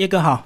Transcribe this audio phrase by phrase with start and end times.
[0.00, 0.42] 叶哥好，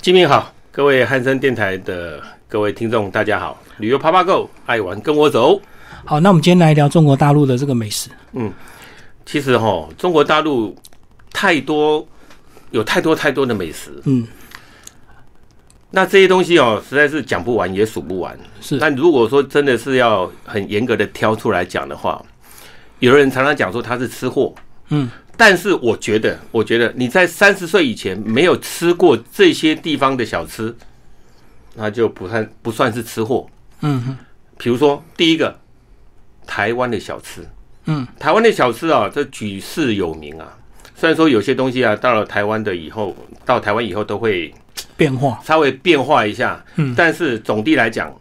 [0.00, 3.60] 金明好，各位汉森电台的各位听众，大家好。
[3.78, 5.60] 旅游啪啪 Go，爱玩跟我走。
[6.04, 8.08] 好，那我们今天来聊中国大陆的这个美食。
[8.34, 8.52] 嗯，
[9.26, 10.76] 其实哈，中国大陆
[11.32, 12.06] 太多，
[12.70, 14.00] 有太多太多的美食。
[14.04, 14.24] 嗯，
[15.90, 18.38] 那这些东西哦，实在是讲不完也数不完。
[18.60, 22.24] 是，但如果说真的是要很严格的挑出来讲的话，
[23.00, 24.54] 有人常常讲说他是吃货。
[24.90, 30.74] 嗯，但是我觉得，我觉得你在三十岁以前没有吃过这些地方的小吃，
[31.74, 33.46] 那就不算不算是吃货。
[33.80, 34.16] 嗯哼，
[34.56, 35.58] 比如说第一个，
[36.46, 37.46] 台湾的小吃。
[37.86, 40.56] 嗯，台湾的小吃啊，这举世有名啊。
[40.96, 43.14] 虽然说有些东西啊，到了台湾的以后，
[43.44, 44.54] 到台湾以后都会
[44.96, 46.64] 变化，稍微变化一下。
[46.76, 48.14] 嗯，但是总的来讲，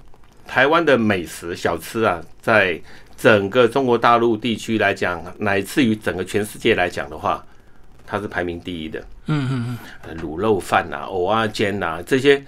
[0.46, 2.82] 台湾的美食小吃啊，在
[3.24, 7.42] 整个中国大陆地区来讲，乃至于整个全世界来讲的话，
[8.06, 9.00] 它是排名第一的。
[9.28, 12.44] 嗯嗯嗯卤肉饭呐、藕啊煎呐这些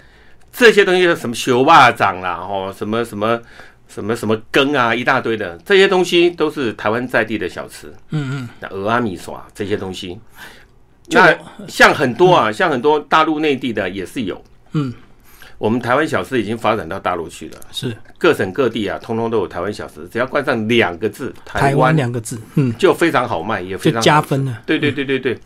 [0.52, 3.42] 这些东西，什么修霸掌啦，哦，什么什么
[3.88, 7.88] 什么什么羹啊，一大堆的这些东西都是台湾在地的小吃。
[8.10, 10.20] 嗯嗯那鹅啊米耍这些东西，
[11.08, 11.34] 那
[11.70, 14.44] 像很多啊，像很多大陆内地的也是有。
[14.74, 14.94] 嗯，
[15.58, 17.96] 我们台湾小吃已经发展到大陆去了，是。
[18.18, 21.96] 各省各地啊，通通都有台湾小吃，只要冠上两个字“台湾。
[21.96, 24.62] 两个字，嗯，就非常好卖，也非就常加分了。
[24.66, 25.40] 对对对对对，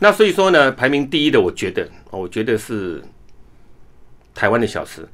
[0.00, 3.02] 那所以说呢，排名第一的，我觉得，哦我觉得是
[4.34, 5.06] 台湾的小吃。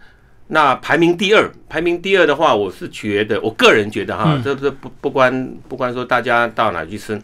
[0.49, 4.43] 那排名第二，排名第二的话，我是觉得，我个人觉得哈，嗯。
[4.43, 7.21] 这这不不关不关说大家到哪去吃，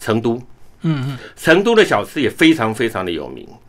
[0.00, 0.40] 成都，
[0.80, 1.18] 嗯嗯。
[1.36, 3.46] 成都的小吃也非常非常的有名。
[3.46, 3.60] 啊，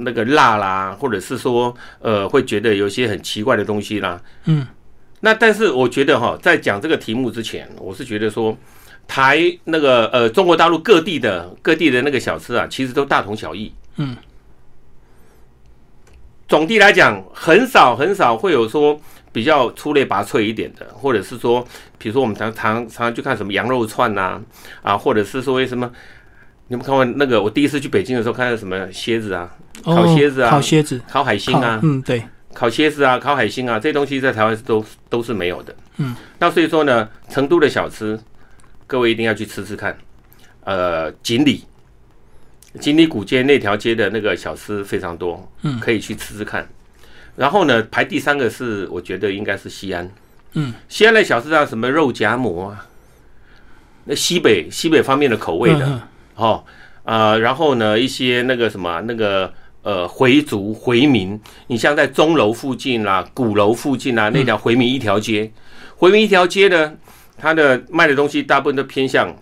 [0.00, 4.66] 那个辣啦，或者是说呃，会觉得有一些很奇怪的东西啦，嗯
[5.20, 8.56] 那但是我觉得哈，在讲这个题目之前，我是觉得说，
[9.08, 13.72] 台那个呃中国大陆各地的各地的那个小吃啊，其实都大同小异。
[13.96, 14.14] 嗯，
[16.46, 19.00] 总的来讲，很少很少会有说
[19.32, 21.66] 比较出类拔萃一点的，或者是说，
[21.98, 24.40] 比如说我们常常常常去看什么羊肉串呐、
[24.82, 25.90] 啊，或者是说什么。
[26.68, 27.40] 你有没有看过那个？
[27.40, 29.48] 我第一次去北京的时候，看到什么蝎子啊、
[29.84, 32.22] 哦烤蝎子啊烤蝎子，烤海星啊，嗯对，
[32.52, 35.74] 烤蝎子啊、烤海星啊，这些东西在台湾是都都是没有的。
[35.98, 38.18] 嗯，那所以说呢，成都的小吃，
[38.86, 39.96] 各位一定要去吃吃看。
[40.64, 41.64] 呃，锦里，
[42.80, 46.66] 锦里古街那条街的那个小吃非常多，嗯可以去吃吃看。
[47.36, 50.10] 然后呢，排第三个是我觉得应该是西安。
[50.54, 52.86] 嗯，西安的小吃啊，什么肉夹馍啊，
[54.04, 55.86] 那西北西北方面的口味的。
[55.86, 56.00] 嗯
[56.36, 56.64] 哦，
[57.04, 59.52] 呃，然后呢，一些那个什么那个
[59.82, 65.50] 呃回族回民，你像在钟楼附近啦、鼓楼附近啊，那条回民一条街，
[65.96, 66.92] 回民一条街呢，
[67.38, 69.34] 它的卖的东西大部分都偏向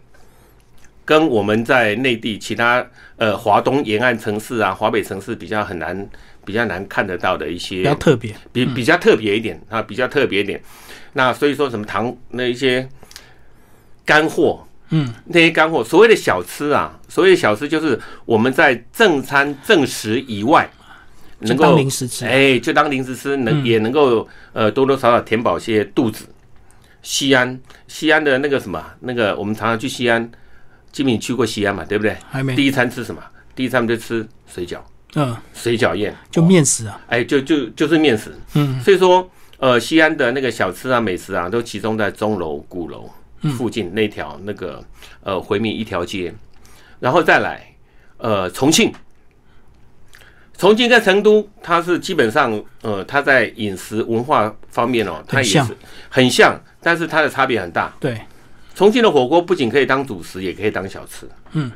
[1.04, 6.08] 跟我们在内地其他呃华东沿岸城市啊、华北城市比较很难
[6.44, 8.34] 比较难看得到的一些比较特别。
[8.52, 10.62] 比比较特别一点啊，比较特别一点。
[11.14, 12.88] 那所以说什么糖那一些
[14.04, 20.70] 干货，嗯，那些干货，所谓的小吃啊，所谓的小吃就是我们在正餐正食以外，
[21.40, 22.24] 能够零食吃。
[22.26, 23.64] 哎，就当零食吃，能、嗯。
[23.64, 26.26] 也能够呃多多少少填饱些肚子。
[27.02, 27.58] 西安，
[27.88, 30.30] 西安的那个什么，那个我们常常去西安，
[30.92, 32.16] 基本去过西安嘛，对不对？
[32.30, 33.22] 还没，第一餐吃什么？
[33.54, 34.78] 第一餐就吃水饺，
[35.14, 38.34] 嗯，水饺宴，就面食啊，哎，就就就是面食。
[38.54, 38.80] 嗯。
[38.80, 39.28] 所以说，
[39.58, 43.04] 呃，西安的那个小吃啊、美食啊，都集中在钟楼、鼓楼。
[43.06, 43.10] 嗯
[43.50, 44.82] 附近那条那个
[45.22, 46.32] 呃回民一条街，
[47.00, 47.64] 然后再来
[48.18, 48.92] 呃重庆，
[50.56, 55.76] 重庆跟成都，它是基本上呃它在饮食文化方面哦，它也是
[56.08, 57.94] 很像，但是它的差别很大。
[58.00, 58.20] 对，
[58.74, 61.28] 重庆的火锅不仅可以当主食，也可以当小吃。
[61.52, 61.70] 嗯，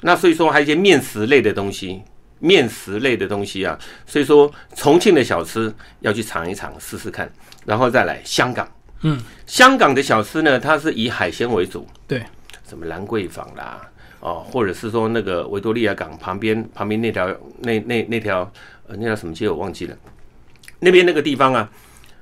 [0.00, 2.02] 那所以说还有一些面食类的东西，
[2.38, 7.30] 面食类的东西啊，所以说重庆的小吃要去尝一尝，试试看，
[7.66, 8.66] 然后再来香港。
[9.02, 12.22] 嗯，香港的小吃呢，它是以海鲜为主，对，
[12.68, 13.80] 什么兰桂坊啦，
[14.20, 17.28] 哦，或者是说那个维多利亚港旁边旁边那条
[17.60, 18.40] 那那那条
[18.86, 19.96] 呃那条什么街我忘记了，
[20.78, 21.68] 那边那个地方啊，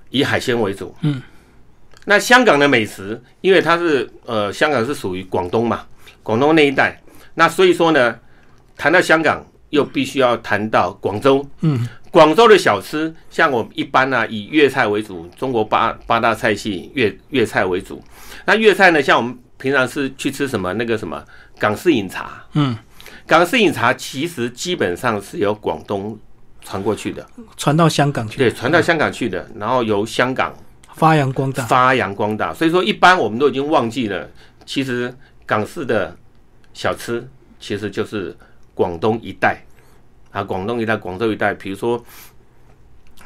[0.09, 0.95] 以海鲜为主。
[1.03, 1.21] 嗯，
[2.07, 5.85] 那香港的美食，因为它是呃香港是属于广东嘛，
[6.23, 6.99] 广东那一带，
[7.35, 8.19] 那所以说呢，
[8.77, 11.45] 谈到香港又必须要谈到广州。
[11.61, 18.03] 嗯，广州的小吃，像我们一般呢、啊、以粤菜为主，中国八八大菜系粤粤菜为主。
[18.45, 21.23] 那粤菜呢，像我们平常是去吃什么那个什么
[21.59, 22.77] 港式饮茶，嗯，
[23.27, 26.19] 港式饮茶其实基本上是由广东
[26.63, 27.27] 传过去的，
[27.57, 30.55] 传到香港去，对，传到香港去的，然后由香港
[30.95, 31.65] 发扬光大。
[31.67, 32.53] 发扬光大。
[32.53, 34.29] 所以说，一般我们都已经忘记了，
[34.67, 35.15] 其实
[35.47, 36.17] 港式的
[36.73, 37.29] 小吃
[37.59, 38.37] 其实就是
[38.81, 39.63] 广东一带
[40.31, 42.03] 啊，广东一带、广州一带，比如说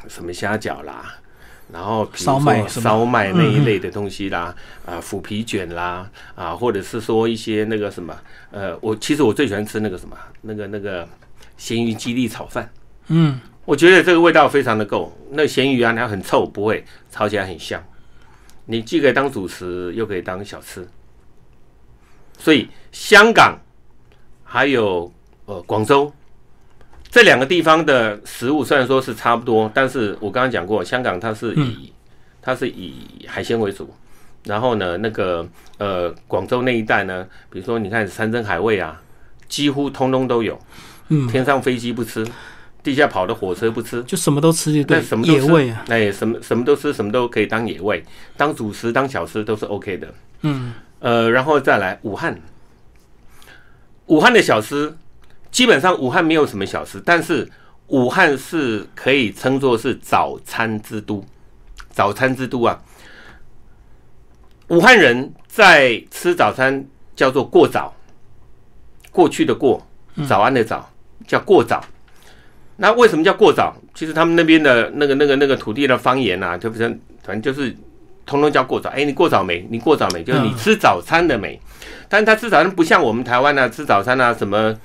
[0.09, 1.15] 什么虾饺啦，
[1.71, 4.53] 然后烧麦烧麦那一类的东西啦，
[4.85, 8.13] 啊，腐皮卷啦，啊，或者是说一些那个什么，
[8.51, 11.07] 呃，我其实我最喜欢吃那个什么，那个那个
[11.55, 12.69] 咸鱼鸡粒炒饭。
[13.07, 15.17] 嗯，我觉得这个味道非常的够。
[15.31, 17.81] 那咸鱼啊，它很臭，不会炒起来很香。
[18.65, 20.85] 你既可以当主食，又可以当小吃。
[22.37, 23.57] 所以香港
[24.43, 25.09] 还有
[25.45, 26.11] 呃广州
[27.09, 31.93] 这两个地方的食物虽然说是差不多，但是我刚刚讲过，香港它是以、
[32.41, 33.93] 它是以海鲜为主，
[34.43, 35.47] 然后呢，那个
[35.77, 39.01] 呃广州那一带呢，比如说你看山珍海味啊，
[39.47, 40.59] 几乎通通都有。
[41.07, 42.25] 嗯天上飞机不吃，
[42.81, 48.03] 地下跑的火车不吃，就什么都吃就对，什么野味啊，哎，什么什么都吃，什么都可以当野味，
[48.35, 50.11] 当主食、当小吃都是 OK 的。
[50.41, 52.41] 嗯，呃，然后再来武汉，
[54.07, 54.97] 武汉的小吃
[55.55, 57.49] 基本上武汉没有什么小吃，但是
[57.87, 61.23] 武汉是可以称作是早餐之都，
[61.89, 62.77] 早餐之都啊。
[64.67, 66.85] 武汉人在吃早餐
[67.15, 67.95] 叫做过早，
[69.11, 69.81] 过去的过，
[70.27, 70.91] 早安的早，
[71.25, 71.81] 叫过早。
[72.75, 73.73] 那为什么叫过早？
[73.93, 76.83] 其实他们那边的那个、那个、那个土地的方言啊，就不是，
[77.23, 77.73] 反正就是
[78.25, 78.89] 通通叫过早。
[78.89, 79.65] 哎，你过早没？
[79.69, 80.21] 你过早没？
[80.21, 81.57] 就是你吃早餐的没？
[82.09, 84.75] 但是他吃早餐不像我们台湾啊，吃早餐啊，什么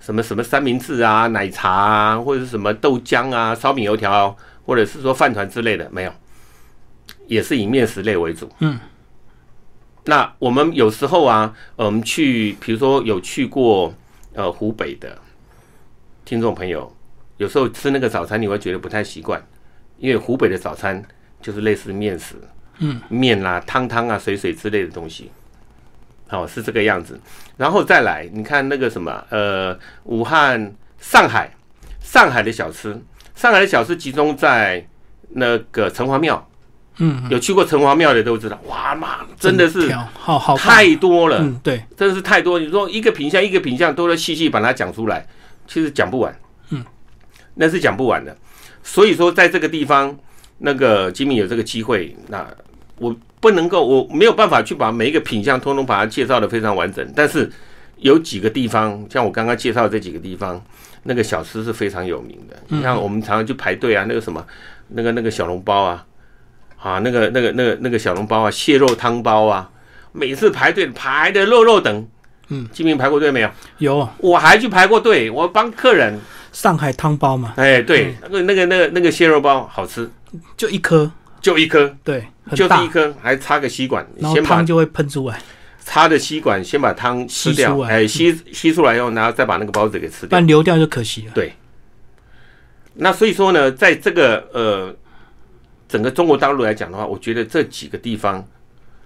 [0.00, 6.12] 什么什么三明治啊、奶茶啊，或者是什么豆浆啊、烧饼油条，或者是说饭团之类的，没有，
[7.26, 8.50] 也是以面食类为主。
[8.58, 8.78] 嗯。
[10.06, 13.94] 那我们有时候啊，呃我们去，比如说有去过
[14.32, 15.16] 呃湖北的
[16.24, 16.90] 听众朋友，
[17.36, 19.40] 有时候吃那个早餐你会觉得不太习惯，
[19.98, 21.04] 因为湖北的早餐
[21.42, 22.36] 就是类似面食，
[22.78, 25.30] 嗯，面啦、汤汤啊、水水之类的东西，
[26.30, 27.20] 好、是这个样子。
[27.56, 31.50] 然后再来，你看那个什么，呃，武汉、上海，
[32.00, 32.98] 上海的小吃，
[33.34, 34.86] 上海的小吃集中在
[35.30, 36.48] 那个城隍庙，
[36.98, 41.38] 嗯，有去过城隍庙的都知道，哇妈，真的是好好太多了。
[41.40, 42.58] 嗯，对，真的是太多。
[42.58, 45.26] 你说一个品相一个品相都要细细把它讲出来，
[45.66, 46.34] 其实讲不完。
[46.70, 46.84] 嗯，
[47.54, 48.36] 那是讲不完的。
[48.82, 50.16] 所以说，在这个地方，
[50.58, 52.46] 那个吉米有这个机会，那
[53.00, 57.04] 我不能够，我没有办法去把每一个品相通通把它介绍的非常完整。
[57.16, 57.50] 但是
[57.96, 60.62] 有几个地方，像我刚刚介绍的这几个地方，
[61.02, 62.56] 那个小吃是非常有名的。
[62.68, 64.46] 你看，我们常常去排队啊，那个什么，
[64.88, 66.06] 那个那个小笼包啊，
[66.78, 69.70] 啊，那个那个那个那个小笼包啊，蟹肉汤包啊，
[70.12, 72.06] 每次排队排的肉肉等。
[72.52, 73.50] 嗯，金明排过队没有？
[73.78, 76.20] 有我还去排过队，我帮客人。
[76.52, 80.10] 上海汤包嘛，哎，对，那个那个那个那个蟹肉包好吃，
[80.56, 81.08] 就一颗，
[81.40, 85.40] 就一颗，对，就是一，颗，还插个吸管，然后先把汤就会喷出来，
[85.84, 87.90] 插的吸管先把汤吸出来。
[87.90, 90.28] 哎，吸吸出来以后，然后再把那个包子给吃掉。
[90.28, 91.32] 不然流掉就可惜了。
[91.34, 91.52] 对，
[92.94, 94.94] 那所以说呢，在这个呃
[95.88, 98.44] 整个中国大陆来讲的话，我觉得这几个地方，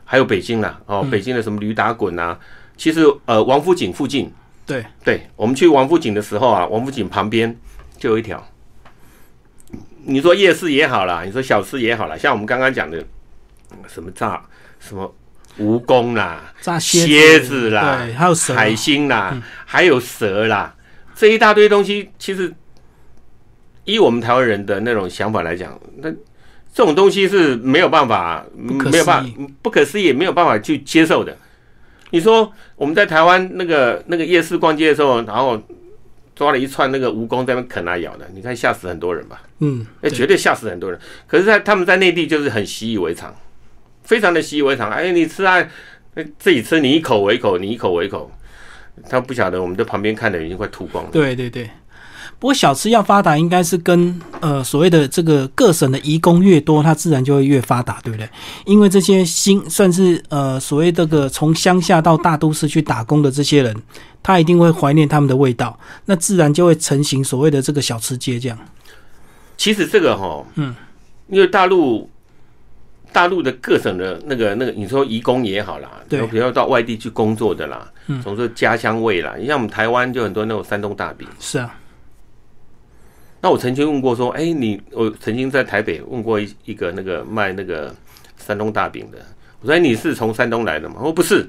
[0.05, 2.39] 还有北京啦，哦，北京的什么驴打滚啊，
[2.77, 4.33] 其实呃王府井附近，
[4.67, 7.57] 对，对我们去王府井的时候啊，王府井旁边
[7.97, 8.45] 就有一条。
[10.07, 12.99] 你说夜市也好啦，你说小吃也好啦，像我们刚刚讲的
[13.73, 14.43] 嗯什么炸
[14.79, 15.15] 什么
[15.59, 20.75] 蜈蚣啦、炸蝎蝎子啦对，还有蛇，海星啦，还有蛇啦，
[21.15, 22.53] 这一大堆东西，其实
[23.85, 28.45] 依我们台湾人的那种想法来讲，那这种东西是没有办法，
[28.79, 29.31] 可没有办法，
[29.63, 31.37] 不可思议，没有办法去接受的。
[32.11, 35.61] 你说我们在台湾那个那个夜市逛街的时候，然后
[36.35, 39.43] 抓了一串那个蜈蚣在那啃啊咬的，你看吓死很多人吧？
[39.61, 40.99] 嗯，哎绝对吓死很多人。
[41.27, 43.35] 可是在，他们在内地就是很习以为常，
[44.03, 44.91] 非常的习以为常。
[44.91, 45.65] 哎，你吃啊，
[46.39, 48.31] 自己吃，你一口我一口，你一口我一口。
[49.09, 51.11] 他不晓得，我们在旁边看的已经快吐光了。
[51.11, 51.69] 对对对。
[52.39, 58.29] 不过小吃要发达，应该是跟呃所谓的这个各省的移工越多，它自然就会越发达，对不对？
[58.67, 63.75] 因为这些新算是呃所谓这个从乡下到大都市去打工的这些人，
[64.23, 68.59] 他一定会怀念他们的味道，那自然就会成型所谓的这个小吃街这样。
[69.57, 70.75] 其实这个哈，嗯，
[71.29, 72.11] 因为大陆
[73.13, 79.35] 大陆的各省的那个那个，你说移工也好啦，对比如到外地去工作的啦，嗯总说家乡味啦。
[79.39, 81.27] 你像我们台湾就很多那种山东大饼。
[81.39, 81.73] 是啊，
[83.45, 87.95] 那我曾经问过说，哎、你我曾经在台北问过一一个那个卖那个
[88.39, 89.19] 山东大饼的，
[89.61, 90.95] 我说、哎你是从山东来的吗？
[91.01, 91.47] 我说不是，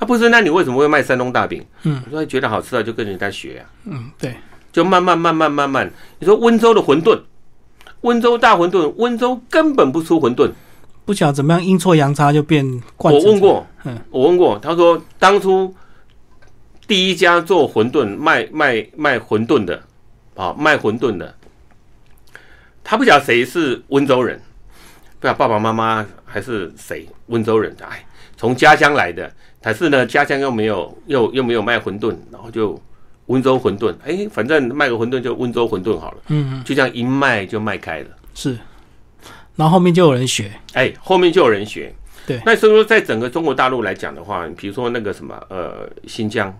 [0.00, 1.64] 他、不是，那你为什么会卖山东大饼？
[1.84, 4.34] 嗯，我说觉得好吃啊，就跟人家学啊，嗯，对，
[4.72, 5.88] 就慢慢慢慢慢慢。
[6.18, 7.20] 你说温州的馄饨，
[8.00, 10.50] 温州大馄饨，温州根本不出馄饨。
[11.04, 13.14] 不晓得怎么样阴错阳差就变灌。
[13.14, 15.72] 我问，过，嗯我问过，他说当初
[16.88, 19.80] 第一家做馄饨卖卖卖馄饨的
[20.34, 21.34] 啊，卖馄饨的，
[22.82, 24.40] 他不晓得谁是温州人，
[25.20, 28.04] 不晓得爸爸妈妈还是谁温州人，哎，
[28.36, 32.80] 从家乡来的，但是呢，家乡又没有又又没有卖馄饨，然后就
[33.26, 38.06] 温州馄饨，哎，反正卖个馄饨就温州馄饨好了，嗯，就这样一卖就卖开了。
[38.34, 38.58] 是，
[39.54, 41.94] 然后后面就有人学，哎，后面就有人学。
[42.26, 42.40] 对。
[42.46, 46.56] 那所以说，在整个中国大陆来讲的话，比如说那个什么，呃，新疆，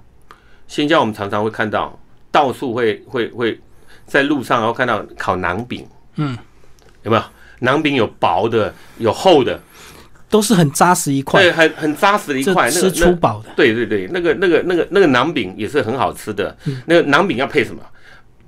[0.66, 1.98] 新疆我们常常会看到，
[2.32, 3.60] 到处会会会
[4.04, 5.86] 在路上，然后看到烤馕饼，
[6.16, 6.36] 嗯，
[7.04, 7.22] 有没有？
[7.60, 9.62] 馕饼有薄的，有厚的，
[10.28, 16.56] 都是很扎实一块，对，很很扎实的一这块，那吃个那粗饱的，对对对，那个那个那个那个馕饼也是很好吃的。
[16.64, 16.82] 嗯。
[16.86, 17.80] 那个馕饼要配什么？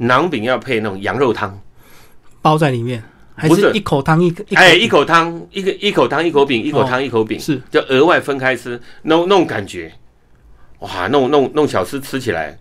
[0.00, 1.56] 馕饼要配那种羊肉汤，
[2.42, 3.00] 包在里面，
[3.36, 3.70] 还不是。
[3.72, 7.62] 一口汤一个，哎，一口汤，一个一口汤一口饼，一口汤一口饼，是。
[7.70, 9.92] 就额外分开吃，那种那种感觉，
[10.80, 12.58] 哇，那种那种那种小吃吃起来，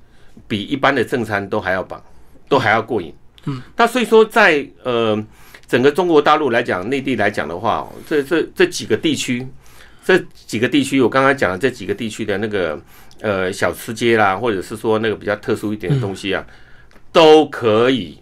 [0.48, 2.02] 比一般的正餐都还要棒，
[2.48, 3.13] 都还要过瘾。
[3.46, 5.22] 嗯，那所以说在呃
[5.68, 9.48] 整个中国大陆来讲，内地来讲的话，这这这几个地区，
[10.06, 12.80] 这几个地区，我刚刚讲的这几个地区的那个
[13.22, 16.46] 呃小吃街啦，或者是说那个比较特殊一点的东西啊，
[17.12, 18.18] 都可以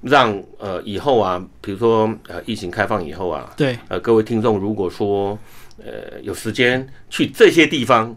[0.00, 5.38] 让呃以后啊，比如说呃疫情开放以后啊，对，呃，各位听众，如果说
[5.78, 8.16] 呃有时间去这些地方，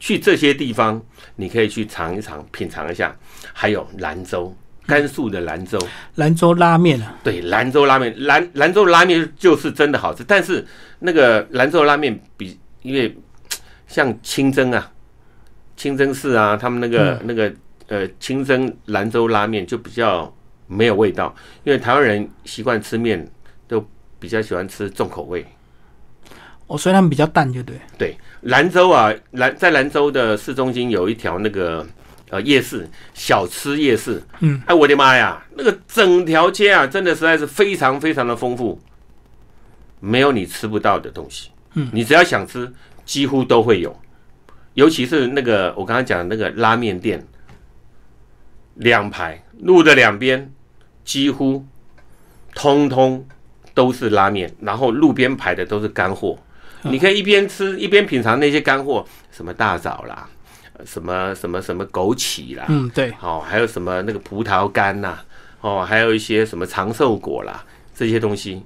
[0.00, 1.02] 去这些地方，
[1.40, 3.16] 你可以去尝一尝、品尝一下。
[3.52, 4.52] 还有兰州，
[4.86, 5.78] 甘肃的兰州，
[6.16, 10.24] 兰州拉面啊，对，兰州拉面，兰兰州拉面就是真的好吃。
[10.24, 10.66] 但是
[10.98, 13.16] 那个兰州拉面比，因为
[13.86, 14.90] 像清蒸啊、
[15.76, 17.52] 清蒸市啊，他们那个、那个
[17.86, 20.32] 呃清蒸兰州拉面就比较
[20.66, 23.24] 没有味道，因为台湾人习惯吃面
[23.68, 23.86] 都
[24.18, 25.46] 比较喜欢吃重口味。
[26.68, 31.84] 哦，所以他们比较淡，就对，对，兰州啊，兰在兰州的市中心有一条那个
[32.28, 34.22] 呃夜市，小吃夜市。
[34.40, 38.78] 嗯，哎，我的妈呀，那个整条街啊，真的实在是非常非常的丰富，
[39.98, 41.50] 没有你吃不到的东西。
[41.72, 42.70] 嗯，你只要想吃，
[43.06, 43.98] 几乎都会有。
[44.74, 47.26] 尤其是那个我刚刚讲的那个拉面店，
[48.74, 50.52] 两排路的两边
[51.02, 51.64] 几乎
[52.54, 53.26] 通通
[53.72, 56.38] 都是拉面，然后路边排的都是干货。
[56.90, 60.28] 你可以一边吃一边品尝那些干货，什么大枣啦，
[60.74, 65.18] 呃什么什么什么枸杞啦，嗯，对，哦，还有什么那个葡萄干呐、
[65.60, 67.64] 哦，还有一些什么长寿果啦，
[67.94, 68.62] 这些东西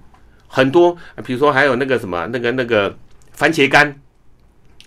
[0.46, 2.96] 很多，呃比如说还有那个什么那个那个
[3.32, 4.00] 番茄干，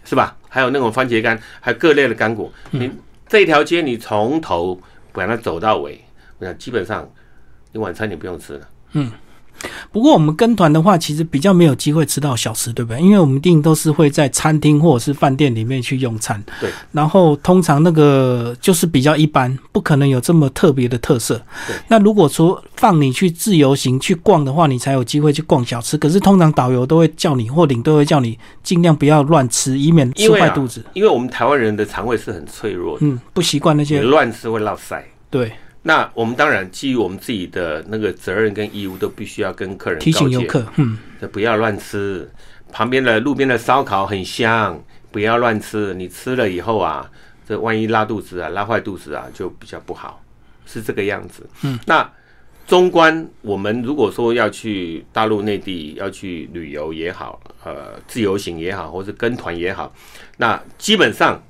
[0.04, 0.38] 是吧？
[0.48, 2.52] 还有那种番茄干，还有各类的干果。
[2.72, 2.90] 你
[3.28, 4.80] 这条街你从头
[5.12, 6.00] 把它走到尾，
[6.38, 7.10] 我想基本上
[7.74, 8.70] 你晚餐你不用吃了。
[9.92, 13.02] 不过我们跟团的话，其实比较没有机会吃到小吃，对不对？
[13.02, 16.44] 因为我们一定都是会在餐厅或者是饭店里面去用餐。
[16.60, 16.70] 对。
[16.92, 21.36] 然后通常那个就是比较一般，不可能有这么特别的特色
[21.68, 21.76] 对。
[21.88, 25.98] 那如果说放你去自由行去逛的话，你才有机会去逛小吃。
[25.98, 30.84] 可是通常导游都会叫你，或领队会叫你尽量不要乱吃，以免吃坏肚子。
[30.94, 34.02] 因为我们台湾人的肠胃是很脆弱的，嗯，不习惯那你些。
[34.02, 35.02] 乱吃会落腮。
[35.30, 35.52] 对，
[35.88, 40.98] 那我们当然基于我们自己的那个责任跟义务，都必须要跟客人提醒游客，嗯，
[41.32, 42.28] 不要乱吃。
[42.72, 45.94] 旁边的路边的烧烤很香，不要乱吃。
[45.94, 47.08] 你吃了以后啊，
[47.48, 50.24] 这万一拉肚子啊，拉坏肚子啊，就比较不好，
[50.66, 51.48] 是这个样子。
[51.62, 52.12] 嗯，那
[52.66, 59.94] 中观我们如果说要去大陆内地要去旅游也好，呃，自由行也好，或是跟团也好，
[60.38, 61.42] 那基本上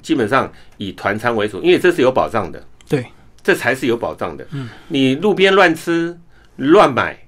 [0.00, 2.64] 基本上以团餐为主，因为这是有保障的。
[2.88, 3.04] 对，
[3.42, 4.46] 这才是有保障的。
[4.52, 6.18] 嗯，你路边乱吃
[6.56, 7.18] 乱买，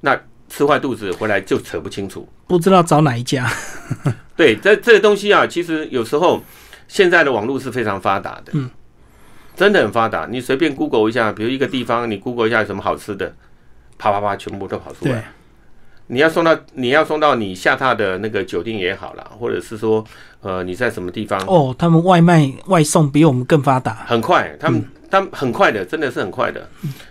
[0.00, 2.28] 那吃坏肚子回来就扯不清楚。
[2.46, 3.50] 不知道找哪一家。
[4.36, 6.42] 对，这这个东西啊，其实有时候
[6.88, 8.68] 现在的网络是非常发达的，嗯，
[9.56, 10.26] 真的很发达。
[10.30, 13.34] 你随便 Google 一下，比如一个地方，你 Google 一下有什么好吃的，
[13.96, 15.24] 啪啪啪，全部都跑出对来。，
[16.08, 20.04] 你要送到你要送到你下榻的那个酒店也好啦，或者是说，
[20.42, 24.04] 呃，你在什么地方，哦，他们外卖外送比我们更发达。
[24.06, 26.68] 很快，他们、嗯他很快的，真的是很快的。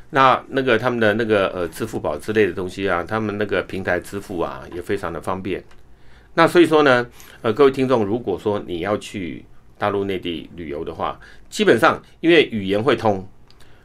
[0.09, 5.63] 那那个他们的那个呃支付宝之类的东西啊，他们那个平台支付啊也非常的方便。
[6.33, 7.07] 那所以说呢，
[7.41, 9.45] 呃，各位听众，如果说你要去
[9.77, 11.17] 大陆内地旅游的话，
[11.49, 13.25] 基本上因为语言会通，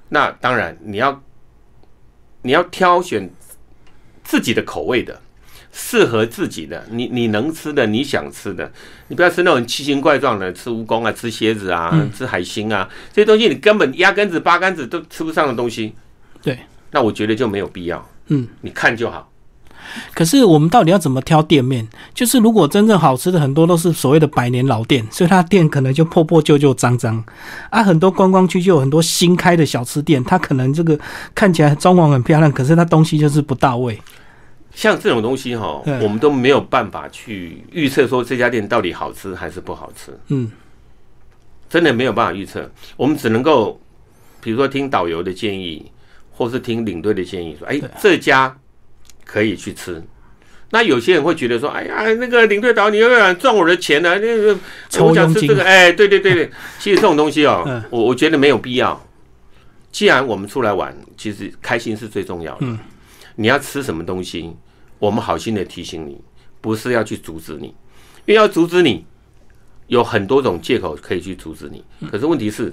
[0.08, 1.22] 那当然你要
[2.42, 3.30] 你要挑选
[4.24, 5.16] 自己的口味的。
[5.80, 8.70] 适合自己的，你你能吃的，你想吃的，
[9.06, 15.94] 你不要吃那种奇形怪状的，吃蜈蚣啊，吃蝎子啊，嗯吃海星啊，这些东西你根本压根子八竿子都吃不上的东西。
[16.42, 16.58] 对，
[16.90, 18.04] 那我觉得就没有必要。
[18.26, 19.30] 嗯，你看就好。
[20.12, 21.86] 可是我们到底要怎么挑店面？
[22.12, 27.24] 就是如果真正好吃的很多都是所谓的百年老店，所以它店可能就破破旧旧、脏脏
[27.70, 27.84] 啊。
[27.84, 30.98] 很多观光区就有很多新开的小吃店，它可能这个
[31.36, 33.98] 看起来装潢很漂亮，可是它东西就是不到位。
[34.78, 40.52] 像这种东西哈，我们都没有办法去预测说这家店到底好吃还是不好吃，嗯，
[41.68, 42.70] 真的没有办法预测。
[42.96, 43.80] 我们只能够，
[44.40, 45.90] 比如说听导游的建议，
[46.30, 48.56] 或是听领队的建议，说，哎对，这家
[49.24, 50.00] 可以去吃。
[50.70, 54.56] 那有些人会觉得说，哎呀，那个领队导游，你又想赚我的钱呢、那个
[54.88, 59.04] 抽我想吃这个，哎，对对对对， 其实这种东西哦，嗯我我觉得没有必要。
[59.90, 62.58] 既然我们出来玩，其实开心是最重要的。
[62.60, 62.78] 嗯
[63.40, 64.52] 你要吃什么东西，
[64.98, 66.20] 我们好心的提醒你，
[66.60, 67.68] 不是要去阻止你，
[68.26, 69.04] 因为要阻止你，
[69.86, 71.84] 有很多种借口可以去阻止你。
[72.10, 72.72] 可是问题是，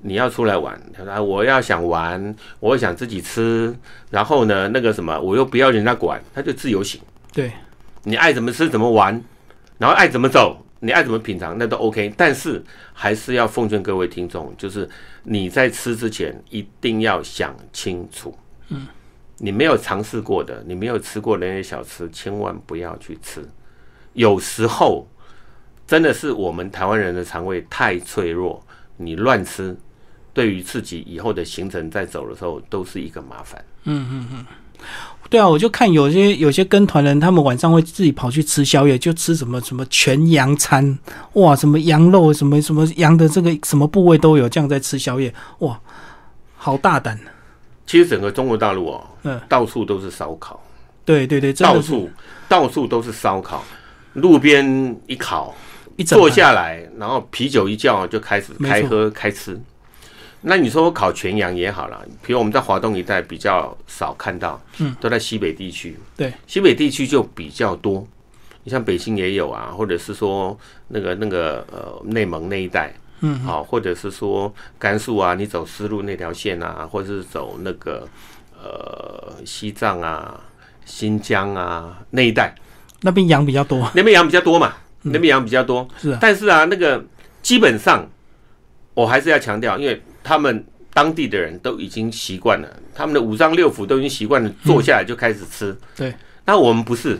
[0.00, 0.74] 你要出来玩，
[1.08, 3.74] 啊，我要想玩，我想自己吃，
[4.10, 7.00] 然后呢，那个什么，我又不要人家管，他就自由行。
[7.32, 7.52] 对，
[8.04, 9.22] 你爱怎么吃怎么玩，
[9.78, 12.12] 然后爱怎么走，你爱怎么品尝，那都 OK。
[12.16, 12.62] 但是
[12.92, 14.88] 还是要奉劝各位听众，就是
[15.22, 18.36] 你在吃之前一定要想清楚。
[18.68, 18.86] 嗯，
[19.44, 23.44] 你没有尝试过的，你没有吃过那些小吃，千万不要去吃。
[24.12, 25.04] 有时候
[25.84, 28.64] 真的是我们台湾人的肠胃太脆弱，
[28.98, 29.76] 你乱吃，
[30.32, 33.62] 对于自己以后的行程在走的时候都是一个麻烦。
[33.82, 34.46] 嗯嗯嗯
[35.28, 40.96] 对啊，我就看有些有些跟团人，他们晚上会自己跑去吃宵夜，就吃什么什么全羊餐，
[41.32, 45.80] 哇，什么羊肉，什么什么羊的这个什么部位都有，这样在吃宵夜，哇，
[46.54, 47.18] 好大胆。
[47.92, 50.58] 其实整个中国大陆哦，嗯，到处都是烧烤。
[51.04, 52.08] 对对对，到处
[52.48, 53.62] 到处都是烧烤，
[54.14, 55.54] 路边一烤，
[55.96, 59.60] 一坐下来，然后啤酒一叫就开始开喝开吃。
[60.40, 68.08] 那你说烤全羊也好了，比如我们在华东一带比较少看到，嗯，都在西北地区，对，西北地区就比较多。
[68.64, 70.58] 你像北京也有啊，或者是说
[70.88, 72.90] 那个那个呃内蒙那一带，
[73.22, 78.06] 嗯，好、或者是说甘肃啊，你走丝路那条线啊，或者是走那个
[78.60, 80.40] 呃西藏啊、
[80.84, 82.54] 新疆啊那一带，
[83.00, 85.88] 那边羊比较多，那边羊比较多嘛，那边羊比较多。
[85.98, 87.04] 是啊，但是啊，那个
[87.42, 88.06] 基本上
[88.94, 95.76] 我还是要强调，因为他们当地的人都已经习惯了，他们的五脏六腑都已经习惯了，坐下来就开始吃。
[95.96, 96.12] 对，
[96.44, 97.18] 那我们不是，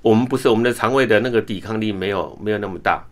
[0.00, 3.04] 我们不是，我们的肠胃的那个抵抗力没有没有那么大，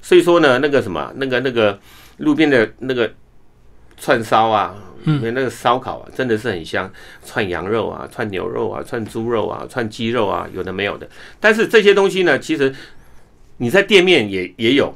[0.00, 1.78] 所以说呢，那个什么，那个那个
[2.18, 3.10] 路边的那个
[3.96, 6.90] 串烧啊，嗯那个烧烤啊，真的是很香，
[7.24, 11.08] 串羊肉啊，串牛肉啊，串猪肉啊，串鸡肉啊，有的没有的。
[11.40, 12.74] 但是这些东西呢，其实
[13.58, 14.94] 你在店面也也有，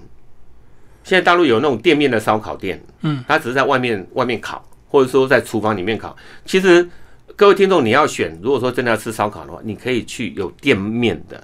[1.03, 6.17] 现在大陆有那种店面的烧烤店，嗯，它只是在外面外面烤，或者说在厨房里面烤。
[6.45, 6.89] 其实
[7.35, 11.43] 各位听众，你要选，如果说真的要吃烧烤的话，你可以去有店面的，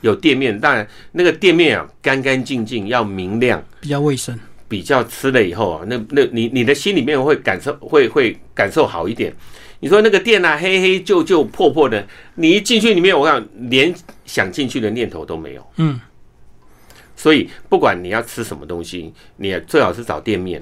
[0.00, 3.62] 有店面，当然那个店面啊，干干净净，要明亮。
[3.80, 4.38] 比较卫生。
[4.68, 9.34] 比较吃了以后啊，那那你你的心里面会感受会会感受好一点。
[9.80, 13.94] 你说那个店啊，黑黑旧旧破破的，你一进去里面，我看连
[14.26, 15.66] 想进去的念头都没有。
[15.76, 15.98] 嗯，
[17.16, 20.60] 所以不管你要吃什么东西，你也最好是找店面，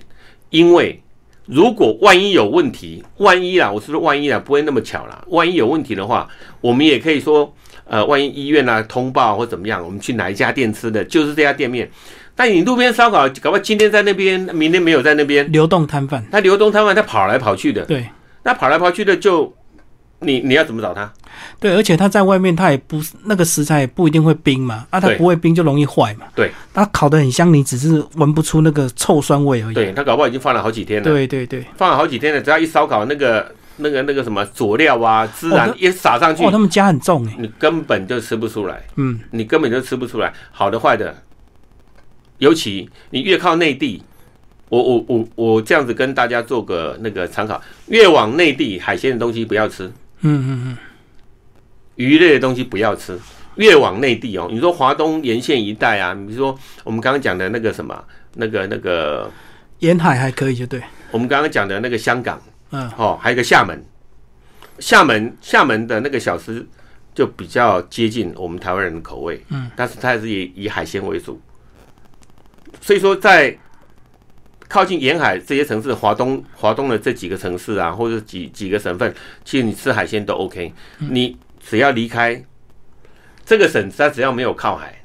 [0.50, 1.02] 因为
[1.46, 5.24] 如果万一有问题，万一啦，我是说万一啦，不会那么巧啦。
[5.30, 6.28] 万一有问题的话，
[6.60, 7.52] 我们也可以说，
[7.88, 11.88] 呃，万一医院啊通报或怎么样，我们去哪一家店吃的，就是这家店面。
[12.34, 18.06] 但你路边烧烤，搞不好今天在那边，明天没有在那边，流动摊贩，他流动摊贩他跑来跑去的，对
[18.42, 19.50] 那跑来跑去的就，
[20.20, 21.10] 你你要怎么找他？
[21.58, 26.26] 对，而且他在外面，他也不是那个食材也不一定会冰嘛，啊，他不会冰就容易坏嘛。
[26.34, 29.74] 对，他烤的很香，你只是闻不出那个臭酸味而已。
[29.74, 41.22] 对他搞不好已经放了好几天了，对对对，放了好几天了，只要一烧烤，那个那个那个什么佐料啊、孜然哦一撒上去哇，，他们家很重哎，你根本就吃不出来，嗯，你根本就吃不出来，好的坏的。
[42.38, 44.02] 尤其你越靠内地，
[44.68, 49.86] 我我我我这样子跟大家做个那个参考，越往内地海鲜的东西不要吃，
[50.20, 50.76] 嗯嗯嗯，
[51.94, 53.18] 鱼类的东西不要吃。
[53.56, 59.30] 越往内地哦，你说华东沿线一带啊，比如说我们刚刚讲的那个什么，那个那个，
[59.78, 62.38] 沿海还可以就对，我们刚刚讲的那个香港
[62.76, 63.82] 嗯，哦，还有一个厦门，
[64.78, 66.66] 厦门厦门的那个小吃
[67.14, 71.40] 就比较接近我们台湾人的口味，嗯，但是它还是以以海鲜为主，
[72.82, 73.56] 所以说在
[74.68, 82.44] 靠近沿海这些城市，华东华东的这几个城市啊，或者几几个省份，其实你吃海鲜都 OK，你只要离开
[83.44, 85.00] 这个省，它只要没有靠海，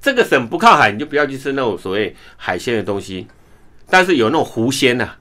[0.00, 3.28] 这个省不靠海，你就不要去吃那种所谓海鲜的东西，
[3.88, 5.16] 但是有那种湖鲜呐、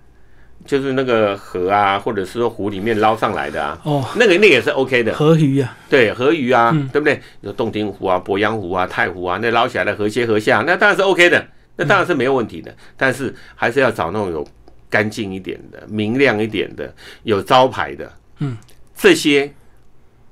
[0.65, 5.13] 就是那个河啊，或者是说湖里面捞上来的啊，哦，那个那个也是 OK 的。
[5.13, 7.21] 河鱼啊，对，河鱼啊，嗯对不对？
[7.41, 12.75] 有洞庭湖啊、鄱阳湖啊、太湖啊，那捞起来的河蟹、河虾，那当然是 OK 的，那当然是没有问题的。
[12.97, 14.47] 但是还是要找那种有
[14.89, 18.57] 干净一点的、明亮一点的、有招牌的，嗯，
[18.95, 19.53] 这些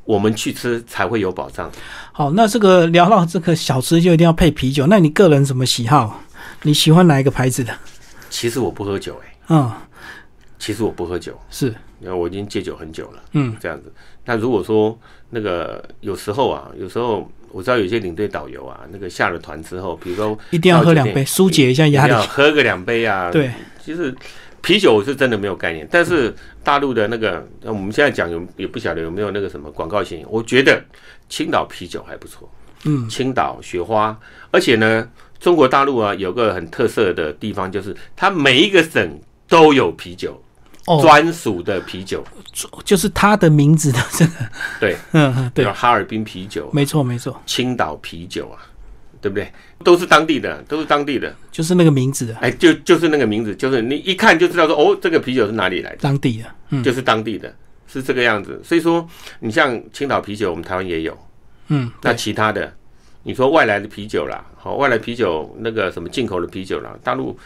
[0.06, 1.72] 我们去吃才会有保障。
[2.12, 6.22] 好，那这个聊到这个小吃就一定要配啤酒，那你个人什么喜好？
[6.63, 7.74] 你喜欢哪一个牌子的？
[8.30, 9.72] 其实我不喝酒、欸，嗯，
[10.63, 11.67] 其实我不喝酒，是，
[11.99, 13.21] 因为我已经戒酒很久了。
[13.34, 13.91] 嗯，这样子。
[14.23, 14.97] 那如果说
[15.30, 22.21] 那个有时候啊，有时候我知道有些领队导游啊，那个下了团之后，比如说一定要喝两杯，疏解一下压力要。
[22.21, 23.52] 喝个两杯啊。，对，
[23.84, 24.15] 其实
[24.62, 30.26] 啤酒我是真的没有概念，但是大陆的那个，呃我们现在讲有也不晓得有没有那个什么广告嫌疑。
[30.30, 30.82] 我觉得
[31.28, 32.49] 青岛啤酒还不错，
[32.86, 34.17] 嗯，青岛雪花，
[34.49, 35.06] 而且呢，
[35.41, 40.41] 中国大陆啊有个很特色的地方，就是它每一个省都有啤酒。
[40.86, 42.24] 哦，专属的啤酒，
[42.84, 44.32] 就是它的名字的这个，
[44.80, 48.60] 对，嗯 嗯，对，哈尔滨啤酒、没错没错，青岛啤酒啊，
[49.22, 49.52] 对不对？
[49.84, 51.34] 都是当地的，都是当地的。
[51.52, 56.84] 就是那个名字的，哎，就就是那个名字，就是你一看就知道说，哦，这个啤酒是哪里来的，当地的，嗯。
[56.84, 57.54] 就是当地的，
[57.88, 58.60] 是这个样子。
[58.63, 59.08] 所以说，
[59.39, 61.17] 你像青岛啤酒，我们台湾也有，
[61.67, 62.74] 嗯，那，其他的，
[63.24, 67.38] 你说外来的啤酒啦，好，外来啤酒那个什么进口的啤酒啦，大陆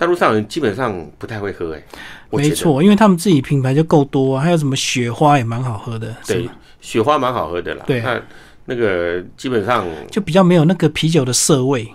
[0.00, 1.82] 大陆上人基本上不太会喝，哎，
[2.30, 6.48] 没错，因为他们自己品牌就够多啊，还有什么雪花也蛮好喝的，对？，
[6.80, 8.22] 雪花蛮好喝的啦，对那
[8.64, 11.86] 那个基本上就比较没有那个啤酒的涩味，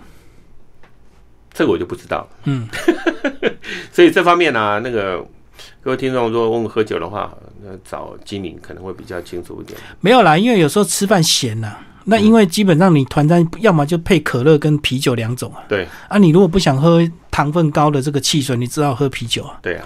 [1.52, 2.28] 这个我就不知道。
[2.44, 2.68] 嗯，
[3.90, 5.26] 所以这方面呢、那个
[5.82, 9.76] 各位听众如果问喝酒的话，那找金明可能会比较清楚一点。
[9.98, 11.76] 没有啦，因为有时候吃饭咸呐、
[12.08, 19.58] 那因为基本上你团餐要么就配可乐跟啤酒两种啊，对啊，你如果不想喝糖分高的这个汽水，你只好喝啤酒啊。
[19.60, 19.84] 对啊，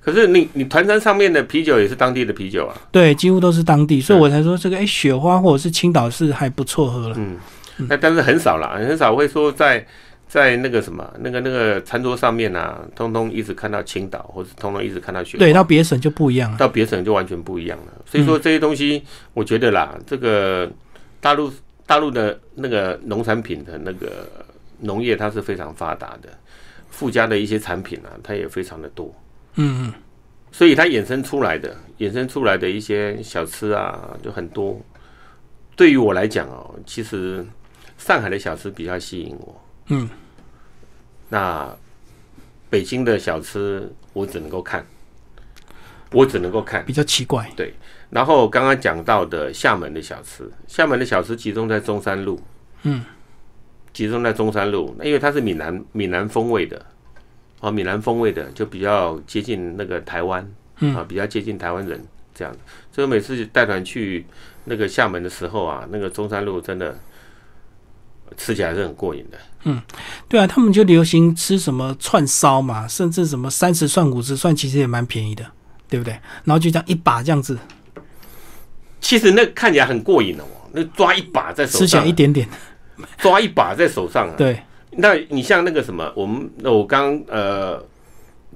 [0.00, 7.16] 可是你你团餐上面的啤酒也是当地的啤酒啊，对，几乎都是当地，所以我才说这个哎、雪花或者是青岛是还不错喝了。
[7.18, 7.36] 嗯，
[7.88, 9.86] 那但是很少啦，很少会说在
[10.28, 15.38] 在那个什么那个那个餐桌上面啊，通通一直看到青岛，或者通通一直看到雪花。
[15.38, 16.58] 对，到别省就不一样了。
[16.58, 17.92] 到别省就完全不一样了。
[18.04, 20.70] 所以说这些东西，我觉得啦，这个
[21.22, 21.52] 大陆
[21.86, 24.28] 大陆的那个农产品的那个
[24.80, 26.28] 农业，它是非常发达的，
[26.90, 29.14] 附加的一些产品啊，它也非常的多。
[29.54, 29.94] 嗯嗯，
[30.50, 34.80] 所以它衍生出来的、衍生出来的一些小吃啊，就很多。
[35.76, 37.46] 对于我来讲哦，其实
[37.96, 39.64] 上海的小吃比较吸引我。
[39.90, 40.10] 嗯，
[41.28, 41.72] 那
[42.68, 44.84] 北京的小吃我只能够看，
[46.10, 46.84] 我只能够看。
[46.84, 47.48] 比较奇怪。
[48.12, 52.38] 然后刚刚讲到的厦门的小吃，厦门的小吃集中在中山路，
[52.82, 53.02] 嗯，
[53.94, 56.84] 集中在中山路，那因为它是闽南闽南风味的，
[57.60, 60.46] 哦，闽南风味的就比较接近那个台湾，
[60.80, 62.58] 嗯啊，比较接近台湾人这样子。
[62.92, 64.26] 所以每次带团去
[64.64, 66.94] 那个厦门的时候啊，那个中山路真的
[68.36, 69.38] 吃起来是很过瘾的。
[69.64, 69.80] 嗯
[70.28, 75.46] 对啊，他们就流行吃什么串烧嘛，甚至什么三十串、五十串，其实也蛮便宜的，
[75.88, 76.12] 对不对？
[76.44, 77.56] 然后就这样一把这样子
[79.02, 82.48] 其实那看起来很过瘾的哦，那抓一把在手吃起来上啊，一点点，
[83.18, 84.62] 抓一把在手上啊，对，
[84.92, 87.84] 那你像那个什么，我们那我刚呃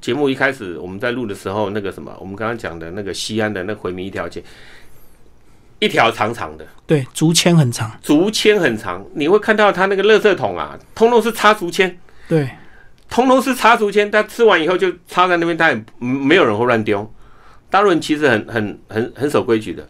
[0.01, 4.43] 节目一开始我们在录的时候，那个什么，我们刚刚讲的那个西安的那回民一条街，
[5.81, 12.49] 一条长长的，对，竹签很长，竹签很长，你会看到他那个垃圾桶啊，通通是插竹签，对，
[13.11, 17.13] 通通是插竹签，他吃完以后就插在那边，他也嗯没有人会乱丢。
[17.69, 19.87] 大陆人其实很很很很守规矩的，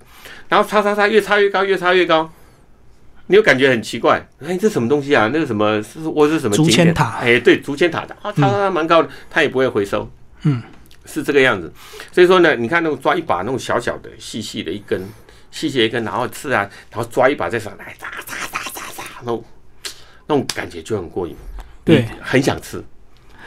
[0.48, 2.30] 然后叉叉叉，越插越高，越插越高。
[3.28, 5.28] 你又感觉很奇怪，哎，这什么东西啊？
[5.32, 10.08] 那个什么是我是什么竹签塔哎，对，竹签塔的啊，插插插蛮高的，它也不会回收，
[10.44, 10.62] 嗯，
[11.06, 11.72] 是这个样子。
[12.12, 15.02] 所以说呢，你看那种抓一把那种小小的、细细的一根，
[15.50, 19.44] 细细的一根，然后刺啊，然后抓一把在手上来，扎扎扎扎扎，那种
[20.28, 21.34] 那种感觉就很过瘾，
[21.84, 22.80] 对很想吃，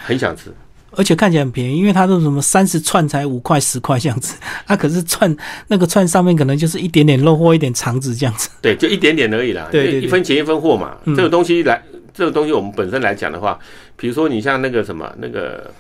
[0.06, 0.54] 很想吃。
[0.92, 5.36] 而且看起来很便宜，因为它都什么三十串才五块十块这样子， 啊，可是串
[5.68, 10.98] 那个串上面可能就是一点点肉或一点肠子这样子， 对，就一点点而已啦，对一分钱一分货嘛。
[11.06, 11.16] 嗯。
[11.16, 13.60] 这个东西来，这个东西我们本身来讲的话，
[13.96, 15.72] 比如说你像那个什么，那个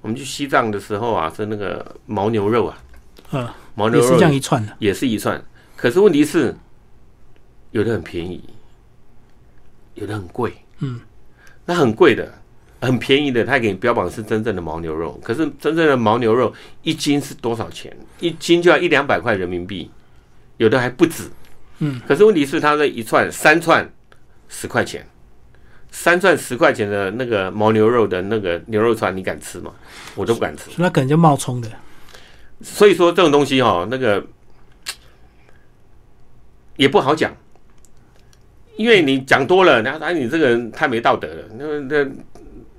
[0.00, 2.78] 我们去西藏的时候啊，是那个牦牛肉啊，
[3.32, 5.42] 嗯，牦牛肉也是这样一串的，也是一串，
[5.76, 6.54] 可是问题是，
[7.72, 8.42] 有的很便宜，
[9.94, 11.00] 有的很贵，嗯，
[11.66, 12.32] 那很贵的。
[12.82, 17.96] 很便宜的，它给你标榜是真正的牦牛肉，可是真正的牦牛肉一斤是多少钱？
[18.18, 19.88] 一斤就要一两百块人民币，
[20.56, 21.30] 有的还不止。
[21.78, 23.88] 嗯，可是问题是，他的一串三串
[24.48, 25.06] 十块钱，
[25.92, 29.72] 三串十块钱的那个牦牛肉的那个牛肉串，你敢吃吗？
[30.16, 30.64] 我都不敢吃。
[30.76, 31.70] 那可能就冒充的。
[32.60, 34.24] 所以说这种东西哈，那个
[36.76, 37.32] 也不好讲，
[38.76, 42.10] 因为你讲多了，然后哎，你这个人太没道德了，那那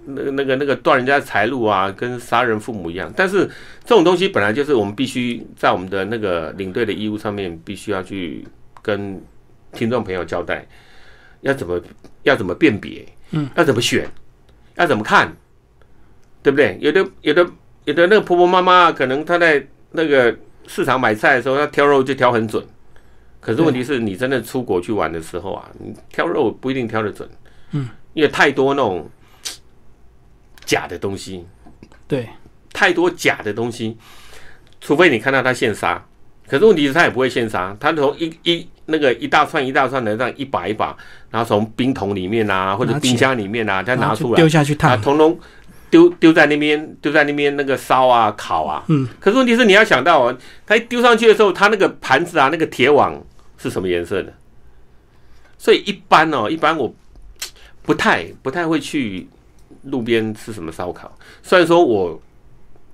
[0.06, 3.12] 那那个那个断人家财路啊，跟杀人父母一样。
[3.16, 3.46] 但是
[3.86, 8.46] 这种东西本来就是我们必须在我们的那个领队的义务上面，必须要去
[8.82, 9.22] 跟
[9.72, 10.66] 听众朋友交代，
[11.42, 11.82] 要怎么
[12.24, 14.08] 要怎么辨别，嗯，要怎么选，
[14.76, 15.36] 要怎么看，
[16.42, 16.78] 对不对？
[16.82, 17.48] 有的有的
[17.86, 20.36] 有的那个婆婆妈妈，可能她在那个
[20.68, 22.64] 市场买菜的时候，她挑肉就挑很准。
[23.40, 27.30] 可是问题是你真的出国去玩的时候啊，你挑肉不一定挑得准，
[27.72, 29.10] 嗯，因为太多那种
[30.66, 31.46] 假的东西，
[32.08, 32.28] 对，
[32.72, 33.98] 太多假的东西，
[34.82, 36.04] 除非你看到他现杀，
[36.48, 40.96] 可是问题是他也不会现杀，他从一一那个一大串一大串的这样一把一把，
[41.30, 45.02] 然后从冰桶里面啊或者冰箱里面啊再拿出来，丢下去啊，烫。
[45.02, 45.40] 通通
[45.90, 48.84] 丢丢在那边，丢在那边那个烧啊烤啊。
[48.88, 49.08] 嗯。
[49.20, 53.22] 可是问题是你要想到哦，他一丢上去的时候，他那个盘子啊，那个铁网
[53.58, 54.34] 是什么颜色的？
[55.58, 56.94] 所以一般哦，一般我
[57.84, 59.28] 不太不太会去
[59.84, 61.12] 路边吃什么烧烤。
[61.42, 62.22] 虽然说我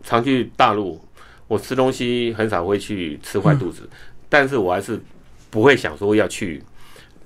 [0.03, 0.99] 常去大陆，
[1.47, 3.87] 我吃东西很少会去吃坏肚子，
[4.27, 5.01] 但是我还是
[5.49, 6.61] 不会想说要去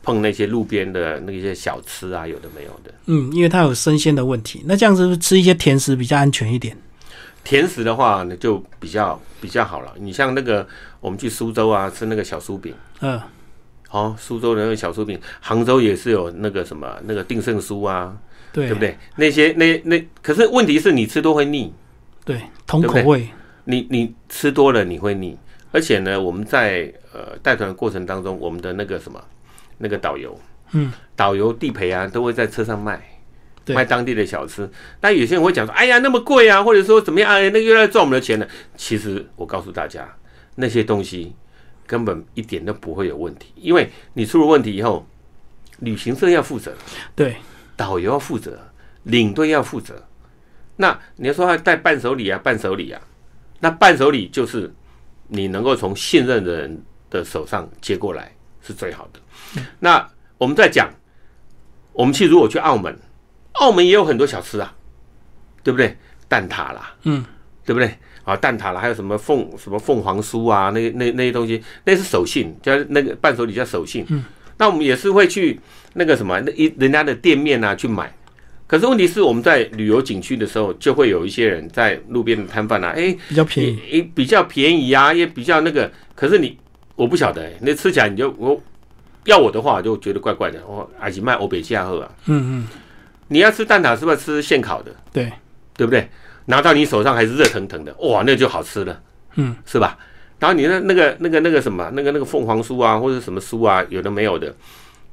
[0.02, 2.94] 碰那些路边的那些小吃啊，有的没有的。
[3.06, 4.62] 嗯，因为它有生鲜的问题。
[4.66, 6.78] 那这样子是吃一些甜食比较安全一点？
[7.44, 9.94] 甜食的话呢，就比较比较好了。
[10.00, 10.66] 你像那个
[11.02, 13.20] 我们去苏州啊，吃那个小酥饼，嗯，
[13.92, 18.18] 哦，苏州的那个小酥饼，杭州也是有那个什么那个定胜酥啊，
[18.54, 18.98] 对，对不对？
[19.18, 21.74] 那些那那，可是问题是你吃多会腻，
[22.24, 23.28] 对，同口味。
[23.66, 25.38] 你你吃多了你会腻，
[25.72, 29.22] 而且呢，我们在呃带团的过程当中，我们的那个什么
[29.80, 30.40] 那个导游，
[30.72, 33.02] 嗯，导游地陪啊，都会在车上卖。
[33.66, 37.32] 对卖当地的小吃，但有些人会讲说：“哎呀，那么贵啊，或者说怎么样？
[37.32, 40.06] 哎，那个又来赚我们的钱了。”其实我告诉大家，
[40.56, 41.34] 那些东西
[41.88, 45.08] 根本一点都不会有问题，因为你出了问题以后，
[45.80, 46.76] 旅行社要负责，
[47.16, 47.38] 对，
[47.76, 48.60] 导游要负责，
[49.04, 50.08] 领队要负责。
[50.76, 53.02] 那你要说他带伴手礼啊，伴手礼啊，
[53.60, 54.74] 那伴手礼就是
[55.28, 59.20] 你能够从信任的人的手上接过来是最好的。
[59.80, 60.08] 那
[60.38, 60.90] 我们在讲，
[61.94, 62.98] 我们去如果去澳门，
[63.54, 64.74] 澳门也有很多小吃啊，
[65.64, 65.96] 对不对？
[66.28, 67.24] 蛋挞啦，嗯，
[67.64, 67.96] 对不对？
[68.24, 74.04] 啊，蛋挞啦，还有什么凤什么凤凰酥啊，那那那些东西，那是手信，叫那个伴手礼叫手信。
[74.10, 74.24] 嗯，
[74.64, 75.60] 那我们也是会去
[75.92, 78.10] 那个什么那一人家的店面啊去买。
[78.66, 84.02] 可是问题是，我们在旅游景区的时候，就会有一些人在路边的摊贩啊，哎，比较便宜。
[84.16, 85.92] 比较便宜啊，也比较那个。
[86.16, 86.58] 可是你
[86.96, 88.58] 我不晓得、欸，那吃起来你就我
[89.26, 90.66] 要我的话，我就觉得怪怪的。
[90.66, 92.68] 我阿吉卖欧北加喝啊，嗯嗯，
[93.28, 95.30] 你要吃蛋挞是不是吃现烤的，对，
[95.76, 96.10] 对不对？
[96.46, 99.02] 拿到你手上还是热腾腾的，哇，那就好吃了，
[99.36, 100.00] 嗯，是吧？
[100.40, 104.54] 然后你那那个那个那个什么，那个那个凤凰酥啊，或者什么酥啊，有的没有的，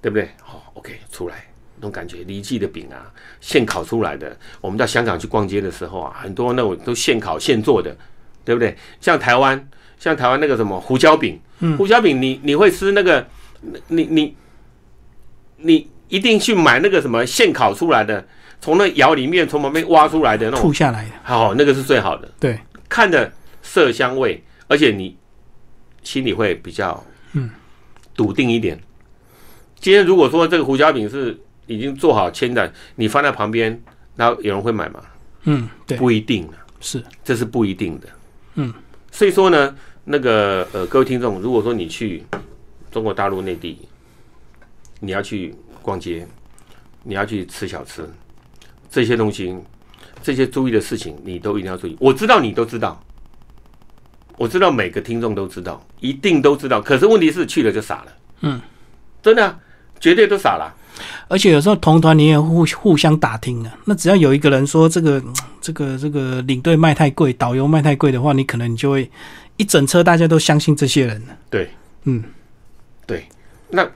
[0.00, 0.28] 对不对？
[0.42, 1.44] 好、o k 出来
[1.76, 4.36] 那种感觉，李记的饼啊，现烤出来的。
[4.60, 7.96] 我们到香港去逛街的时候啊，很多那种都现烤现做的，
[8.44, 8.76] 对不对？
[9.00, 13.26] 像台湾，像台湾那个什么胡椒饼，嗯胡椒饼你你会吃那个，
[13.88, 14.36] 你你
[15.58, 18.26] 你一定去买那个什么现烤出来的，
[18.60, 21.10] 从那窑里面从旁边挖出来的那种吐下来的。
[21.22, 23.30] 好，那个是最好的，对，看着
[23.62, 25.16] 色香味，而且你
[26.04, 27.50] 心里会比较嗯
[28.14, 28.80] 笃定一点。
[29.80, 33.82] 今天如果说这个胡椒饼是已经做好签的，你放在旁边，
[34.14, 35.02] 那有人会买吗？
[35.42, 38.08] 嗯，对，不一定啊，是，这是不一定的。
[38.54, 38.72] 嗯，
[39.10, 42.22] 所以说呢，那个呃，各位听众，如果说你去
[42.92, 43.76] 中国大陆内地，
[45.00, 45.52] 你要去
[45.82, 46.24] 逛街，
[47.02, 48.08] 你要去吃小吃，
[48.88, 49.56] 这些东西，
[50.22, 51.96] 这些注意的事情，你都一定要注意。
[51.98, 53.02] 我知道你都知道，
[54.40, 56.80] 我知道每个听众都知道，一定都知道。
[56.80, 58.58] 可是问题是去了就傻了，嗯，
[59.20, 59.58] 真的啊、
[60.00, 60.74] 绝对都傻了。
[61.28, 63.78] 而且有时候同团你也互互相打听啊。
[63.84, 69.10] 那只要有一个人说这个嗯 这个这个领队卖太贵，导游卖太贵的话，你可能你就会
[69.58, 71.36] 一整车大家都相信这些人了。
[71.50, 71.68] 对，
[72.04, 72.24] 嗯，
[73.06, 73.26] 对，
[73.68, 73.86] 那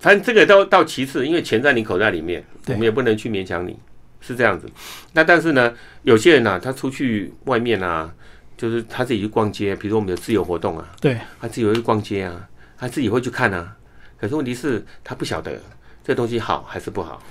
[0.00, 3.76] 反正这个到到其次，因为钱在你口袋里面，我们也不能去勉强你，
[4.20, 4.68] 是这样子。
[5.12, 8.12] 那但是呢，有些人呢、他出去外面啊，
[8.58, 13.74] 就是他自己去逛街，比如说我们有自由活动啊，对，他自己会去逛街啊，他自己会去看啊。
[14.20, 15.58] 可是问题是，他不晓得
[16.04, 17.22] 这东西好还是不好。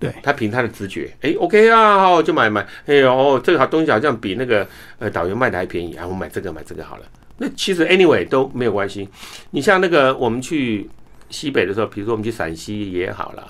[0.00, 4.64] 对他凭他的直觉，哎，OK 啊，好就买买，哎呦，哦这个好东西好像比那个
[5.00, 7.06] 呃导游卖的还便宜啊，我买这个买这个好了。
[7.36, 9.08] 那其实 anyway 都没有关系。
[9.50, 10.88] 你像那个我们去
[11.30, 13.48] 西北的时候，比如说我们去陕西也好啦，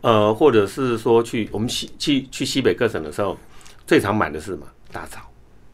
[0.00, 3.38] 呃，或者是说去我们西去去西北各省的时候，
[3.86, 4.66] 最常买的是什么？
[4.90, 5.20] 大枣，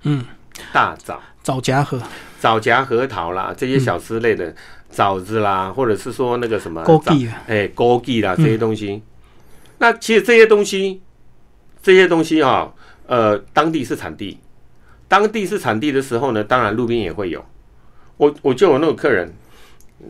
[0.02, 0.24] 嗯，
[0.72, 1.20] 大枣。
[1.42, 1.98] 枣夹核、
[2.38, 4.54] 枣夹核桃啦，这些小吃类的
[4.90, 9.02] 枣子啦，或者是说那个什么枣枸杞啊，哎，枸杞啦这些东西。
[9.78, 11.00] 那其实这些东西，
[11.82, 12.70] 这些东西啊，
[13.06, 14.38] 呃，当地是产地，
[15.08, 17.42] 当地是产地的时候呢，当然路边也会有。
[18.18, 19.32] 我我就有那个客人，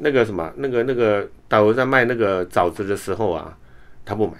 [0.00, 3.56] 那个什么，那个那个导游在卖那个枣子的时候啊，
[4.04, 4.32] 他不买，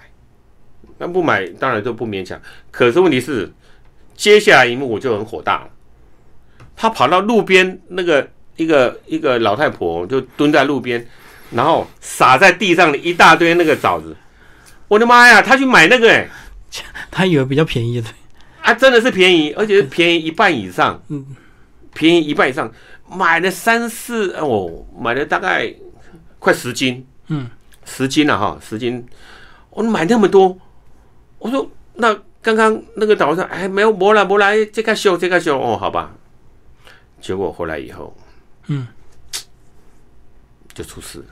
[0.97, 2.39] 那不买当然就不勉强。
[2.69, 3.49] 可是问题是，
[4.21, 5.69] 接下来一幕我就很火大了。
[6.75, 11.03] 他跑到路边，那个一个一个老太婆就蹲在路边，
[11.49, 14.15] 然后撒在地上的一大堆那个枣子。
[14.87, 15.41] 我的妈呀！
[15.41, 16.29] 他去买那个、欸，
[17.09, 18.07] 他以为比较便宜的，
[18.61, 21.25] 啊，真的是便宜，而且是便宜一半以上， 嗯，
[21.95, 22.71] 便宜一半以上，
[23.09, 25.73] 买了三四哦，买了大概
[26.37, 27.49] 快十斤，嗯，
[27.85, 29.03] 十斤了、哈，十斤，
[29.71, 30.55] 我、买那么多，
[31.39, 36.11] 我说那刚刚那个导游说，哎，没有，没了，没了，这个修，这个修，哦，好吧，
[37.21, 38.17] 结果回来以后，
[38.67, 38.87] 嗯，
[40.73, 41.19] 就出事。
[41.19, 41.25] 了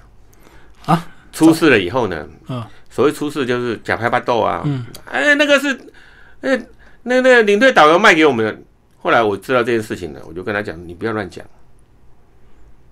[0.85, 5.73] 啊，出事了以后呢，嗯，所谓出事就是假拍巴豆啊，嗯，哎，那个是，
[6.41, 6.55] 哎，
[7.03, 8.55] 那那个领队导游卖给我们的。
[9.01, 11.43] 后来我知道这件事情了，我就跟他讲，你不要乱讲，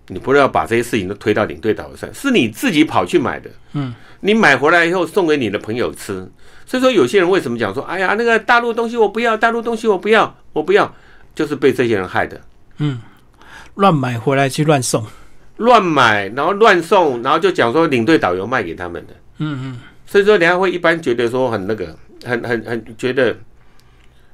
[0.08, 6.28] 你不要把这些事情都推到领队导游上，是你自己跑去买的，嗯，你买回来以后送给你的朋友吃。
[6.68, 10.94] 所以说，有些人为什么讲说，哎呀，那个大陆东西我不要，大陆东西我不要，我不要，
[11.34, 12.42] 就是被这些人害的。
[12.80, 13.00] 嗯，
[13.76, 15.02] 乱买回来去乱送，
[15.56, 19.14] 乱买，然后乱送，然后就讲说领队导游卖给他们的。
[19.38, 23.34] 嗯嗯，所以说，人家会一般觉得说很那个，很很很觉得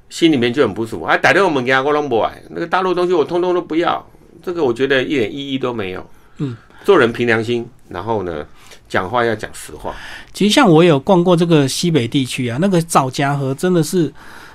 [0.10, 1.06] 心里面就很不舒服。
[1.06, 4.04] 啊，打电话我们给他我拢不爱，那个大陆东西我通通都不要，
[4.42, 6.10] 这个我觉得一点意义都没有。
[6.40, 8.44] 嗯，做人凭良心，然后呢，
[8.90, 9.94] 讲话要讲实话。
[10.34, 14.12] 其实像我有逛过这个西北地区啊，那个枣夹盒真的是，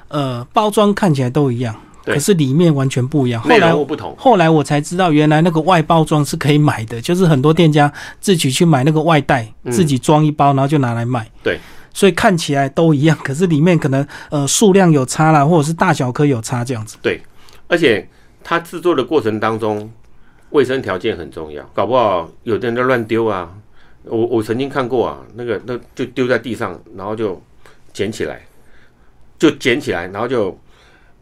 [0.08, 1.74] 呃，包装看起来都一样，
[2.04, 3.40] 对可是里面完全不一样。
[3.40, 11.24] 后内来容不同，后来我才知道，原来那个外包装是可以买的，就是很多店家自己去买那个外袋，嗯自己装一包，然后就拿来卖。
[11.42, 11.60] 对，
[11.94, 16.96] 所以看起来都一样，可是里面可能呃数量有差啦，或者是大小颗有差这样子。
[17.00, 17.22] 对
[17.68, 18.08] 而且
[18.42, 19.88] 它制作的过程当中，
[20.50, 23.54] 卫生条件很重要，搞不好有的人在乱丢啊。
[24.04, 27.40] 我我曾经看过啊，那个那就丢在地上，然后就
[27.92, 28.40] 捡起来，
[29.38, 30.56] 就捡起来，然后就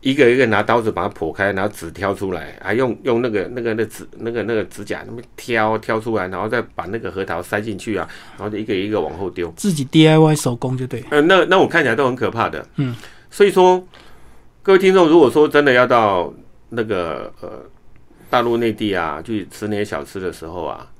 [0.02, 8.08] 一个一个拿刀子把它剖开，然后纸挑出来，还用用那个那个那指那个那个指甲那么挑挑出来，然后再把那个核桃塞进去啊，
[8.38, 9.52] 然后就一个一个往后丢。
[9.56, 11.02] 自己 DIY 手工就对。
[11.10, 12.64] 呃，那那我看起来都很可怕的。
[12.76, 12.94] 嗯，
[13.30, 13.84] 所以说，
[14.62, 16.32] 各位听众，如果说真的要到
[16.68, 17.62] 那个呃
[18.28, 20.90] 大陆内地啊去吃那些小吃的时候啊，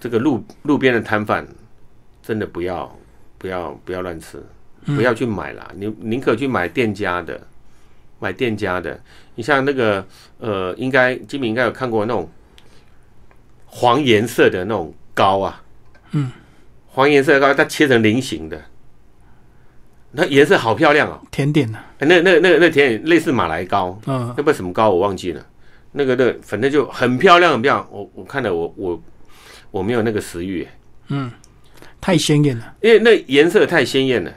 [0.00, 1.46] 这个路路边的摊贩
[2.22, 2.98] 真的不要
[3.38, 4.42] 不要不要乱吃，
[4.84, 7.40] 不要去买啦，你宁可去买店家的，
[8.18, 9.00] 买店家的。
[9.36, 10.06] 你像那个
[10.38, 12.30] 呃，应该金明应该有看过那种
[13.66, 15.62] 黄颜色的那种糕啊，
[16.12, 16.30] 嗯，
[16.86, 18.62] 黄颜色的糕，它切成菱形的，
[20.12, 21.20] 那颜色好漂亮哦。
[21.30, 25.44] 甜点呢、那那那那甜点类似马来糕，嗯，那不什么糕我忘记了。
[25.96, 27.88] 那个那反正就很漂亮，很漂亮。
[27.90, 29.02] 我我看了我我
[29.70, 30.66] 我没有那个食欲，
[31.08, 31.30] 嗯
[32.00, 34.30] 太鲜艳了，因为那颜色太鲜艳了。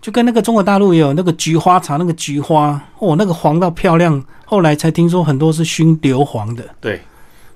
[0.00, 4.22] 就跟那个中国大陆也有那个菊花茶，那个菊花哦，那个黄到漂亮。
[4.46, 6.64] 后来才听说很多是熏硫磺的。
[6.80, 7.00] 对，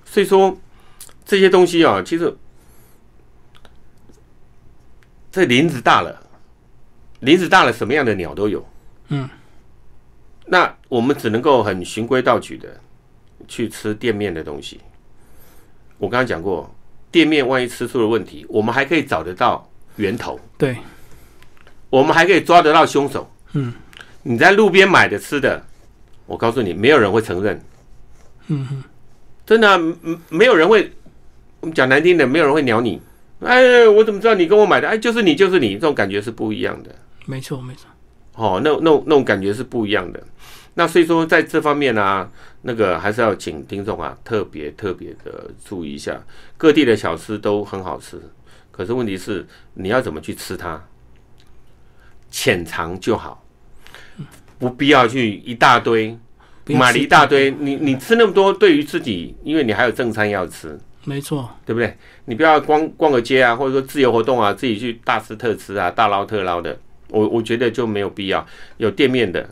[0.04, 0.56] 所以说
[1.24, 2.36] 这些东西啊，其实
[5.32, 6.22] 这林子大了，
[7.20, 8.64] 林子大了，什么样的鸟都有。
[9.08, 9.28] 嗯，
[10.46, 12.80] 那我们只能够很循规蹈矩的
[13.46, 14.80] 去吃店面的东西。
[15.98, 16.74] 我刚刚讲过，
[17.10, 20.76] 店面万一吃出了问题，我们还可以找得到源头，对，
[21.90, 23.30] 我们还可以抓得到凶手。
[23.52, 23.72] 嗯，
[24.22, 25.64] 你在路边买的吃的，
[26.26, 27.60] 我告诉你，没有人会承认。
[28.48, 28.84] 嗯哼，
[29.46, 29.78] 真的
[30.28, 30.92] 没有人会，
[31.60, 33.00] 我们讲难听的，没有人会鸟你。
[33.40, 34.88] 哎，我怎么知道你跟我买的？
[34.88, 36.94] 哎，就是你，就是你，这种感觉是不一样的。
[37.26, 37.86] 没错没错。
[38.34, 40.22] 哦，那那种那种感觉是不一样的。
[40.74, 42.28] 那所以说，在这方面啊，
[42.62, 46.20] 那个还是要请听众啊，特别特别的注意一下。
[46.56, 48.20] 各地的小吃都很好吃，
[48.70, 50.82] 可是问题是你要怎么去吃它，
[52.30, 53.44] 浅尝就好，
[54.58, 56.18] 不必要去一大堆
[56.66, 57.52] 买了一大堆。
[57.52, 61.96] 你你吃那么多，对于自己，因为你还有正餐要吃，没错，对不对？
[62.24, 66.76] 你不要光逛个街啊，或者说自由活动啊，自己去大吃特吃啊，大捞特捞的，
[67.10, 68.44] 我我觉得就没有必要。
[68.78, 69.48] 有店面的，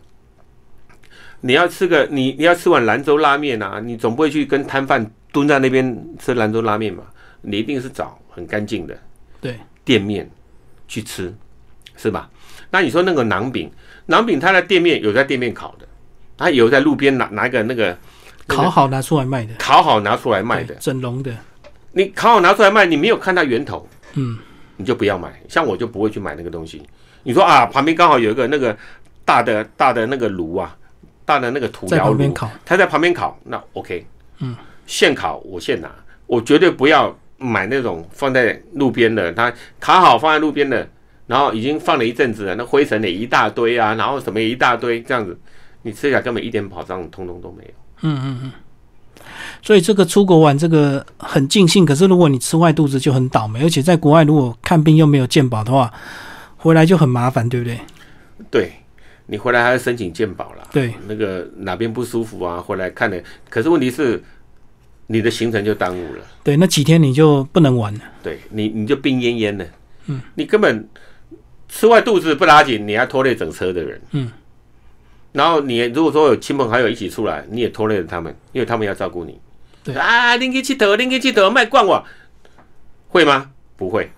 [1.42, 7.02] 你要吃个你你要吃碗兰州拉面啊，你总不会去跟摊贩蹲在那边吃兰州拉面嘛？
[7.42, 8.96] 你一定是找很干净的
[9.40, 10.30] 对店面
[10.86, 11.34] 去吃，
[11.96, 12.30] 是吧？
[12.70, 13.70] 那你说那个馕饼，
[14.06, 15.86] 馕饼它的店面有在店面烤的，
[16.38, 17.96] 它有在路边拿拿一个那个
[18.46, 21.36] 烤好拿出来卖的，烤好拿出来卖的，整笼的，
[21.92, 24.38] 你烤好拿出来卖，你没有看到源头，嗯，
[24.76, 25.32] 你就不要买。
[25.48, 26.82] 像我就不会去买那个东西。
[27.24, 28.76] 你说啊，旁边刚好有一个那个
[29.24, 30.76] 大的大的那个炉啊，
[31.24, 34.06] 大的那个土在窑炉，旁边烤，他在旁边烤，那 OK，
[34.40, 34.56] 嗯，
[34.86, 35.90] 现烤我现拿，
[36.26, 40.88] 我绝对不要买那种放在路边的，他烤好放在路边的，
[41.26, 45.38] 然后已经放了一阵子了，那灰尘也一大堆啊，然后什么也一大堆，这样子，
[45.82, 47.70] 你吃起来根本一点保障通通都没有。
[48.02, 48.52] 嗯嗯嗯。
[49.62, 55.92] 所以这个出国玩这个很尽兴，可是如果你吃坏肚子就很倒霉，而且在国外如果看病又没有健保的话，
[56.56, 57.78] 回来就很麻烦，对不对？
[58.50, 58.72] 对
[59.26, 63.22] 你回来还要申请健保啦，对，那个哪边不舒服啊，回来看的。
[63.48, 64.22] 可是问题是，
[65.06, 68.00] 你的行程就耽误了，对，那几天你就不能玩了。
[68.22, 69.66] 对你你就病恹恹的，
[70.06, 70.88] 嗯，你根本
[71.68, 74.30] 吃坏肚子不拉紧，你还拖累整车的人，嗯。
[75.32, 79.40] 然后你如果说有亲朋好友一起出来，你也拖累了他们，因为他们要照顾你。
[79.82, 82.04] 对啊，拎去气头，拎去气头，卖惯我，
[83.08, 83.50] 会吗？
[83.76, 84.10] 不会。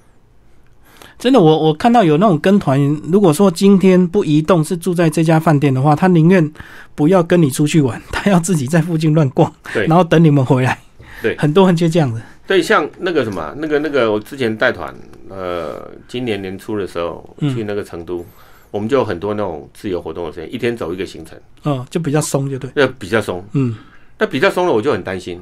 [1.25, 2.79] 真的，我我看到有那种跟团，
[3.11, 6.53] 如果说今天不移动，是住在这家饭店的话，他宁愿
[6.95, 10.79] 不要跟你出去玩，他要自己在附近乱逛，对然后等你们回来。
[11.23, 12.21] 对很多人就这样子。
[12.47, 14.95] 对，像那个什么，那个那个，我之前带团，
[15.31, 18.23] 呃，今年年初的时候嗯去那个成都，
[18.71, 22.69] 我们就有很多那种自由活动的时间，一天走一个行程，哦，就比较松，就对。
[22.75, 23.43] 那比较松。
[23.53, 23.75] 嗯，
[24.19, 25.41] 那比较松了，我就很担心，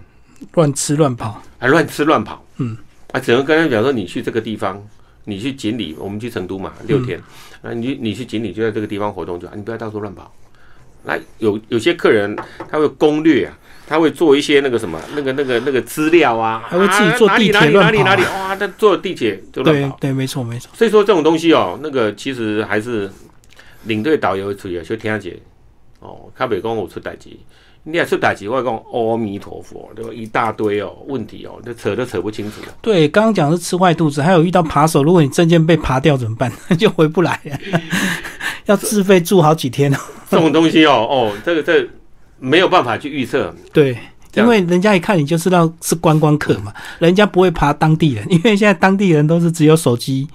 [0.53, 1.43] 乱吃乱跑。
[1.59, 2.41] 还乱吃乱跑。
[2.59, 2.77] 嗯，
[3.11, 4.81] 啊，只能跟他讲说，你去这个地方，
[5.25, 7.21] 你去锦里，我们去成都嘛，六天，
[7.63, 10.33] 那，你你去锦里就在这个地方活动就好，你不要到处乱跑。
[11.05, 12.37] 那有有些客人
[12.71, 19.97] 他会攻略啊，他会做一些那个什么，那个那个那个资料啊，他会自己坐地铁哪里哪里哪里哇，他坐地铁就乱跑。
[20.01, 20.71] 对对，没错没错。
[20.75, 23.11] 所以说这种东西哦，那个其实还是
[23.85, 25.37] 领队导游处理啊，就听解
[25.99, 27.31] 哦，他北讲我出代志，
[27.85, 30.11] 你也出代志，我讲阿弥陀佛，对吧？
[30.15, 32.61] 一大堆哦问题哦，这扯都扯不清楚。
[32.81, 36.53] 对，刚刚讲是吃坏肚子，还有遇到扒手，如果你证件被扒掉怎么办？
[36.79, 37.59] 就回不来了，
[38.67, 39.99] 要自费住好几天哦。
[40.31, 41.85] 这种东西哦哦，这个这
[42.39, 43.53] 没有办法去预测。
[43.73, 43.99] 对，
[44.35, 50.29] 因为人家一看你就知道是观光客嘛，人家不会扒当地人， 因为现在当地人都是只有手机，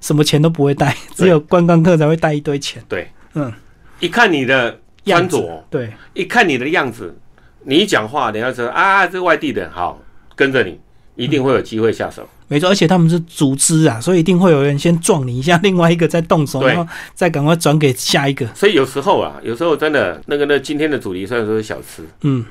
[0.00, 2.82] 什么钱都不会带，只有观光客才会带一堆钱。
[2.88, 3.52] 对，嗯，
[4.00, 7.16] 一看你的穿着，对，一看你的样子，
[7.64, 10.00] 你一讲话，人家说啊，这外地的，好，
[10.34, 10.78] 跟着你，
[11.16, 12.28] 一定会有机会下手。
[12.46, 18.46] 没错，而且他们是组织啊，所以一定会有人先撞你一下，另外一个再动手，然后再赶快转给下一个。
[18.54, 22.44] 所以有时候啊，有时候真的那个那今天的主题虽然说是小吃，嗯，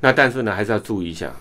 [0.00, 1.32] 那但是呢，还是要注意一下，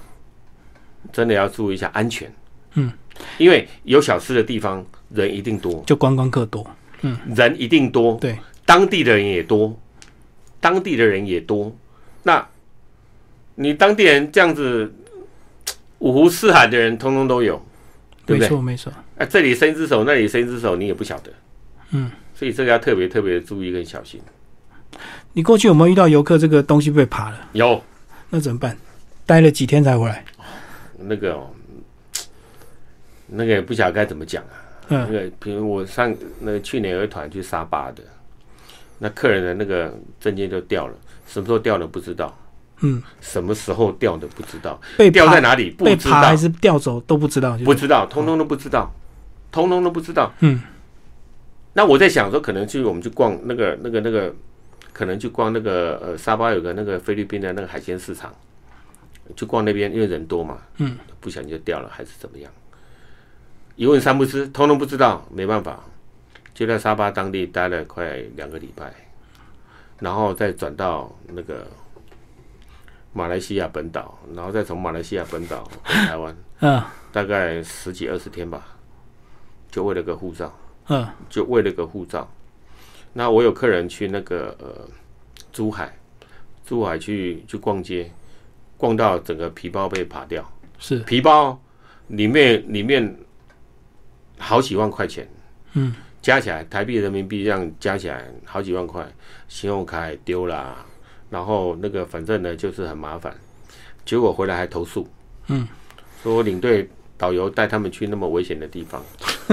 [1.12, 2.32] 真的要注意一下安全。
[2.76, 2.92] 嗯，
[3.38, 6.66] 因为有小吃的地方人一定多，就观光客多。
[7.02, 9.78] 嗯人一定多，对，当地的人也多，
[10.60, 11.76] 当地的人也多。
[12.24, 12.48] 那
[13.56, 14.94] 你当地人这样子
[16.00, 17.62] 五湖四海的人通通都有，
[18.26, 18.48] 对不对？
[18.48, 18.94] 没错没错。
[19.18, 21.32] 啊，这里伸一只手，那里伸一只手，你也不晓得。
[21.92, 24.22] 嗯，所以这个要特别特别的注意跟小心。
[25.34, 27.50] 你过去有没有遇到游客这个东西被扒了？
[27.54, 27.82] 有
[28.30, 28.78] 那怎么办？
[29.26, 30.24] 待了几天才回来？
[31.00, 31.50] 那个、哦，
[33.28, 34.54] 那个也不晓得该怎么讲啊。
[34.88, 38.04] 那嗯，个，比如我上那个去年有一团去沙巴的，
[39.00, 40.96] 那客人的那个证件就掉了，
[41.28, 42.38] 什么时候掉的不知道，
[42.82, 46.22] 嗯，什么时候掉的不知道，被掉在哪里不知道。
[46.22, 48.92] 还，是掉走都不知道，不知道，通通都不知道，
[49.52, 50.34] 通通都不知道。
[50.40, 50.62] 嗯，
[51.74, 54.34] 那我在想说，可能去我们去逛那个那个那个，
[54.94, 58.34] 可能去逛那个呃沙巴有个那个菲律宾的那个海鲜市场，
[59.36, 62.52] 去逛那边，因为人多嘛，嗯，不小心就掉了，还是怎么样？
[63.76, 65.84] 一问三不知，通通不知道，没办法，
[66.58, 68.92] 就在沙巴当地待了快两个礼拜，
[70.00, 71.68] 然后再转到那个
[73.14, 76.82] 马来西亚本岛，然后再从马来西亚本岛回台湾，嗯。
[77.12, 78.76] 大概十几二十天吧，
[79.70, 80.52] 就为了个护照。
[80.88, 81.08] 嗯。
[81.30, 82.28] 就为了个护照。
[83.14, 84.90] 那我有客人去那个呃
[85.52, 85.96] 珠海，
[86.66, 88.12] 珠海去去逛街，
[88.78, 90.44] 逛到整个皮包被扒掉，
[90.80, 90.98] 是。
[91.02, 91.62] 皮包
[92.08, 93.16] 里面里面
[94.40, 95.30] 好几万块钱，
[95.74, 95.94] 嗯，
[96.28, 99.02] 加起来台币人民币这样加起来好几万块，
[99.48, 100.76] 信用卡也丢了，
[101.30, 103.34] 然后那个反正呢就是很麻烦，
[104.04, 105.08] 结果回来还投诉，
[105.48, 105.66] 嗯，
[106.22, 109.02] 说领队导游带他们去那么危险的地方，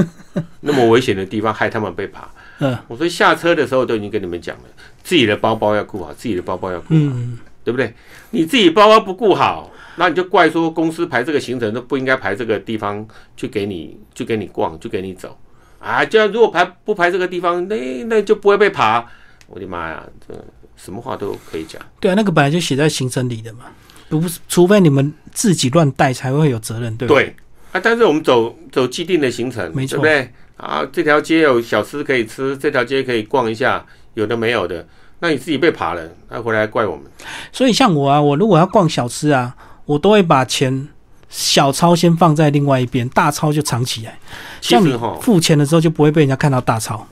[0.62, 2.29] 那么危险的地方害他们被爬。
[2.59, 2.77] 嗯。
[2.89, 4.64] 我说下车的时候都已经跟你们讲了，
[5.05, 7.39] 自己的包包要顾好，自己的包包要顾好，嗯。
[7.62, 7.95] 对不对？
[8.31, 13.07] 你自己包包不顾好，那你就怪说公司排这个行程都不应该排这个地方
[13.37, 15.39] 去给你去给你逛，去给你走
[15.85, 19.05] 啊，这样如果排不排这个地方，那那就不会被爬。
[19.47, 20.35] 我的妈呀，这
[20.76, 21.80] 什么话都可以讲。
[22.01, 23.66] 对啊，那个本来就写在行程里的嘛，
[24.09, 27.24] 不是，除非你们自己乱带才会有责任，对不对？
[27.24, 27.37] 对
[27.72, 30.32] 啊，但是我们走走既定的行程，没错对不对？
[30.57, 34.87] 啊，这条街有小吃可以吃，这条街可以逛一下，有的没有的，
[35.18, 37.05] 那你自己被爬了，那回来怪我们。
[37.53, 39.55] 所以像我啊，我如果要逛小吃啊，
[39.85, 40.89] 我都会把钱
[41.37, 44.16] 小钞先放在另外一边，大钞就藏起来，
[44.61, 47.05] 像你哈，付钱的时候就不会被人家看到大钞。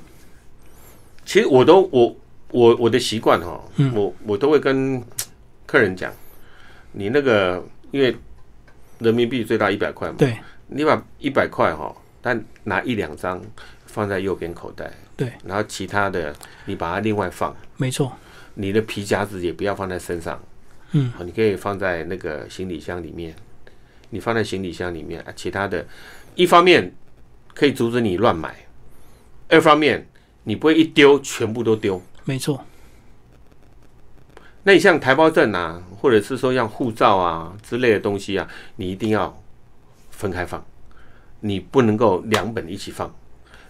[1.24, 2.16] 其实我都我
[2.52, 3.92] 我我的习惯哈，嗯。
[3.92, 5.02] 我我都会跟
[5.66, 6.12] 客人讲，
[6.92, 7.60] 你那个
[7.90, 8.16] 因为
[9.00, 10.38] 人民币最大一百块嘛，对。
[10.68, 11.92] 你把一百块哈，
[12.22, 13.42] 但拿一两张
[13.84, 16.32] 放在右边口袋，对，然后其他的
[16.64, 18.10] 你把它另外放，没错，
[18.54, 20.40] 你的皮夹子也不要放在身上，
[20.92, 23.34] 嗯，你可以放在那个行李箱里面，
[24.12, 25.86] 你放在行李箱里面，啊其他的，
[26.34, 26.94] 一方面
[27.54, 28.54] 可以阻止你乱买，
[29.48, 30.06] 二方面
[30.44, 32.00] 你不会一丢全部都丢。
[32.24, 32.62] 没错，
[34.64, 38.46] 那你像台胞证啊，或者是说像护照啊之类的东西啊，
[38.76, 39.42] 你一定要
[40.10, 40.62] 分开放，
[41.40, 43.12] 你不能够两本一起放。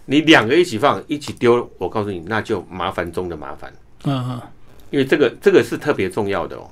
[0.05, 3.73] 你两个一起放，一起丢，我告诉你，那就麻烦中的麻烦，
[4.03, 4.41] 嗯嗯，
[4.89, 6.69] 因为这个这个是特别重要的哦。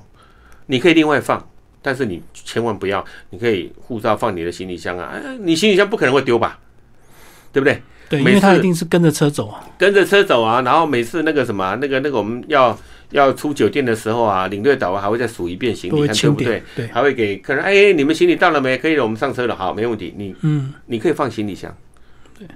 [0.66, 1.48] 你可以另外放，
[1.82, 6.58] 但是你千万不要，你可以护照放你的行李箱啊，哎你行李箱不可能会丢吧，
[7.52, 7.82] 对不对？
[8.08, 9.66] 对，因为他一定是跟着车走啊。
[9.78, 12.78] 跟着车走啊，然后每次那个什么，那个那个我们要
[13.10, 18.76] 要出酒店的时候啊，领队导还会再数一遍行李，对不对？，对，还会给客人，哎，你们行李到了没？
[18.76, 20.12] 可以了，我们上车了，好，没问题。
[20.16, 21.74] 你嗯，你可以放行李箱，
[22.38, 22.46] 对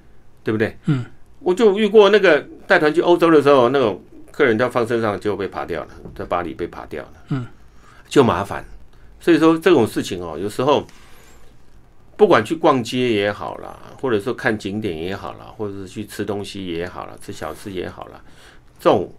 [0.45, 0.77] 对不对？
[0.85, 1.07] 嗯，
[1.41, 7.47] 我就遇过那个带团去欧洲的时候，那种客人要放身上就被扒掉了，在巴黎被扒掉了，嗯，
[8.11, 8.62] 就麻烦。
[9.27, 10.87] 所以说这种事情哦，有时候
[12.16, 18.20] 不管去逛街也好啦，或者说看景点也好啦，或者是去吃东西也好啦，吃小吃也好啦，
[18.79, 19.12] 这种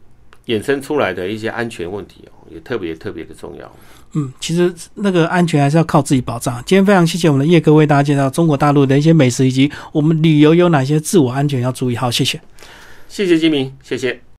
[0.45, 3.69] 衍生出来的一些安全问题哦，也特别特别的重要。
[4.13, 6.55] 嗯，其实那个安全还是要靠自己保障。
[6.65, 11.97] 今天非常谢谢我们的叶哥为大家介绍中国大陆的一些美食，以及我们旅游有哪些自我安全要注意。
[11.97, 12.39] 好，谢谢。
[13.09, 14.27] 谢谢金明，谢谢。